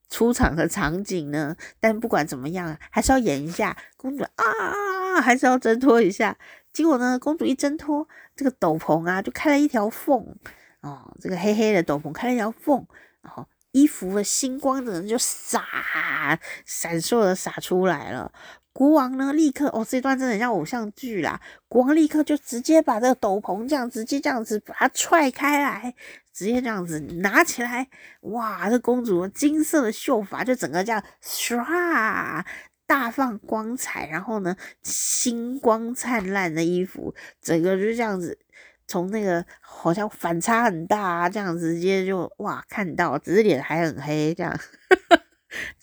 [0.08, 1.56] 出场的场景呢？
[1.78, 6.36] 但不管怎么样，还是要演一下公主啊，还是要挣脱一下。
[6.72, 10.36] 结果呢，公主一挣脱，这个斗篷啊，就开了一条缝
[10.80, 12.86] 哦，这个黑黑的斗篷开了一条缝，
[13.22, 18.32] 然后衣服的星光的人就洒闪烁的洒出来了。
[18.76, 21.40] 国王呢，立刻哦，这段真的很像偶像剧啦。
[21.66, 25.94] 国王立刻就直接把这个斗篷这样直接这样子把它踹开来，
[26.30, 27.88] 直接这样子拿起来，
[28.20, 28.68] 哇！
[28.68, 32.44] 这公主金色的秀发就整个这样唰
[32.86, 38.38] 大放光彩，然后呢，星光灿烂的衣服，整个就这样子
[38.86, 44.68] 从那个好像反差很大啊，这样直接就哇看到，只是脸还很黑，这样是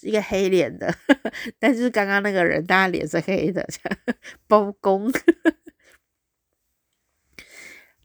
[0.01, 0.93] 一个黑脸的，
[1.59, 3.67] 但是刚刚那个人，他脸是黑的，
[4.47, 5.11] 包公，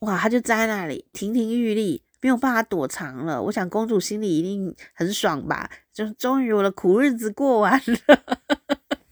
[0.01, 3.43] 哇，他就在那里亭亭玉立，没有办法躲藏了。
[3.43, 8.23] 我想公主心里一定很爽吧，就终于我的苦日子过完了。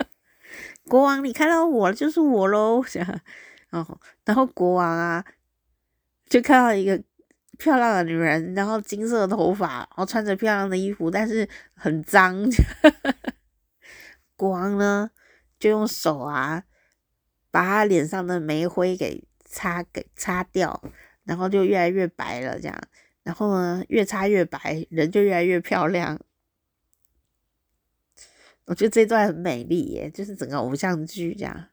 [0.88, 2.82] 国王，你看到我了，就是我喽，
[3.70, 5.24] 然后，然后国王啊。
[6.28, 7.00] 就看到一个
[7.58, 12.48] 漂亮的女人，然后金色的头发，然后穿着漂亮的衣服，但是很脏。
[14.36, 15.10] 国王呢，
[15.58, 16.64] 就用手啊，
[17.50, 20.82] 把她脸上的煤灰给擦给擦掉，
[21.24, 22.60] 然后就越来越白了。
[22.60, 22.78] 这样，
[23.22, 26.20] 然后呢，越擦越白，人就越来越漂亮。
[28.66, 31.68] 我觉得这段很美丽耶，就是整个偶像剧这样。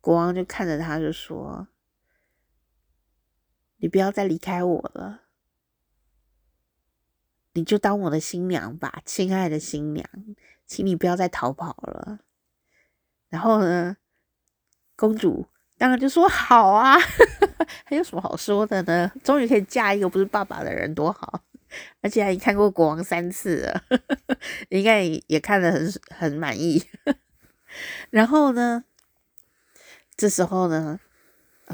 [0.00, 1.68] 国王就看着她就说。
[3.84, 5.20] 你不要再离开我了，
[7.52, 10.08] 你就当我的新娘吧，亲爱的新娘，
[10.66, 12.20] 请你不要再逃跑了。
[13.28, 13.98] 然后呢，
[14.96, 16.96] 公主当然就说好啊，
[17.84, 19.12] 还有什么好说的呢？
[19.22, 21.42] 终于可以嫁一个不是爸爸的人，多好！
[22.00, 23.84] 而且还已看过国王三次了，
[24.70, 26.82] 应该也看得很很满意。
[28.08, 28.84] 然后呢，
[30.16, 31.00] 这时候呢？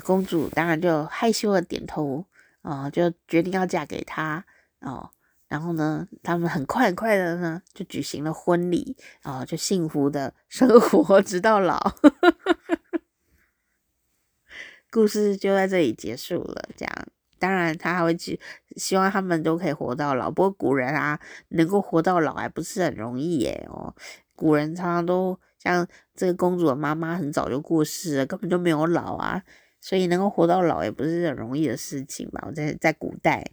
[0.05, 2.24] 公主当然就害羞的点头
[2.62, 4.45] 啊、就决定要嫁给他
[4.80, 5.11] 哦、
[5.49, 11.80] 然后呢，他们很快很快的呢，就举行了婚礼啊、就幸福的生活直到老。
[14.91, 16.68] 故事就在这里结束了。
[16.76, 17.07] 这样，
[17.38, 18.41] 当然他还会去
[18.76, 20.30] 希望他们都可以活到老。
[20.30, 21.18] 不过古人啊，
[21.49, 23.95] 能够活到老还不是很容易耶哦。
[24.34, 29.43] 古人常常都像这个公主的妈妈，很早就过世了，根本就没有老啊。
[29.81, 32.45] 所以能够活到老也不是很容易的事情吧？
[32.47, 33.45] 我在在古代，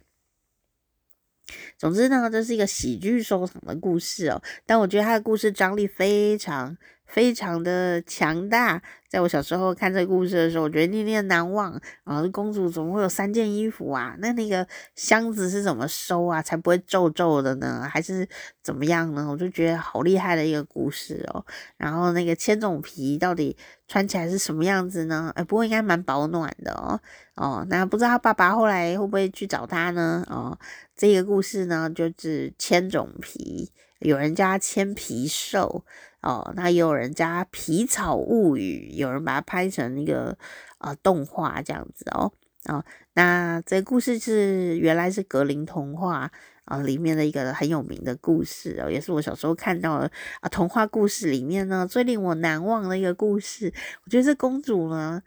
[1.78, 4.42] 总之呢，这是一个喜剧收场的故事哦。
[4.66, 6.76] 但我觉得他的故事张力非常
[7.08, 8.80] 非常的强大。
[9.08, 11.72] 在我小时候看这个故事的时候，我觉得念念难忘
[12.04, 12.22] 啊！
[12.30, 14.14] 公主怎么会有三件衣服啊？
[14.18, 16.42] 那那个箱子是怎么收啊？
[16.42, 17.88] 才不会皱皱的呢？
[17.90, 18.28] 还是
[18.62, 19.26] 怎么样呢？
[19.30, 21.42] 我就觉得好厉害的一个故事哦。
[21.78, 23.56] 然后那个千种皮到底
[23.86, 25.32] 穿起来是什么样子呢？
[25.34, 27.00] 哎，不过应该蛮保暖的哦。
[27.36, 30.22] 哦，那不知道他爸爸后来会不会去找他呢？
[30.28, 30.58] 哦，
[30.94, 35.84] 这个故事呢，就是千种皮，有人家千皮兽。
[36.20, 40.36] 哦，那也有人家《皮草物语》，有人把它拍成那个
[40.78, 42.32] 呃动画这样子哦。
[42.64, 42.84] 哦，
[43.14, 46.28] 那这个故事是原来是格林童话
[46.64, 53.72] 啊里面的一个很有名的故事哦，也是我小时候看到的啊童话故事里面呢最令我难忘的一个故事。
[54.04, 55.22] 我觉得这公主呢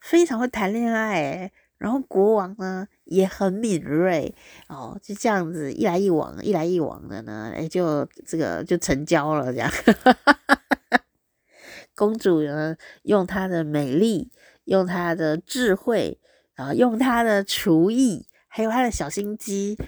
[0.00, 4.34] 非常会谈恋爱，然后国王呢也很敏锐
[4.68, 9.70] 哦，就这样子一来一往，一来一往的呢，哎，就这个就成交了这样。
[11.94, 14.32] 公主呢，用她的美丽，
[14.64, 16.20] 用她的智慧
[16.54, 19.78] 啊，用她的厨艺，还有她的小心机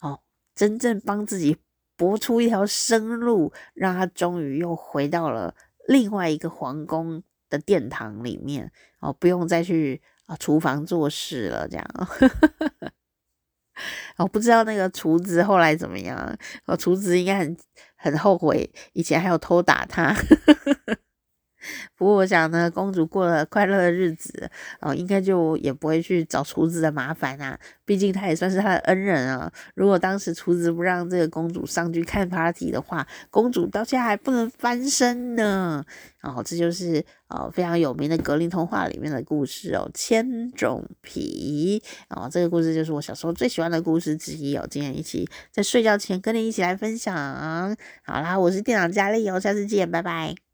[0.00, 0.20] 哦，
[0.54, 1.56] 真正帮自己
[1.96, 5.54] 搏出一条生路，让她终于又回到了
[5.86, 10.02] 另外一个皇宫的殿堂里面哦，不用再去。
[10.26, 11.86] 啊，厨房做事了，这样。
[14.18, 16.36] 我不知道那个厨子后来怎么样。
[16.64, 17.56] 哦，厨子应该很
[17.96, 20.14] 很后悔，以前还有偷打他。
[21.96, 24.50] 不过我想呢，公主过了快乐的日子，
[24.80, 27.58] 哦，应该就也不会去找厨子的麻烦啊。
[27.84, 29.50] 毕竟他也算是他的恩人啊。
[29.74, 35.84] 如果当时厨子不让这个公主上去看 party 的话，公主到现在还不能翻身呢。
[36.22, 41.80] 哦，这就是哦非常有名的格林童话里面的故事哦，千种皮。
[42.08, 44.66] 哦，这个故事就是我小时候最喜欢的故事之一哦。
[44.68, 47.14] 今天一起在睡觉前跟你一起来分享。
[48.04, 50.45] 好啦，我是店长佳丽哦，下次见，拜拜。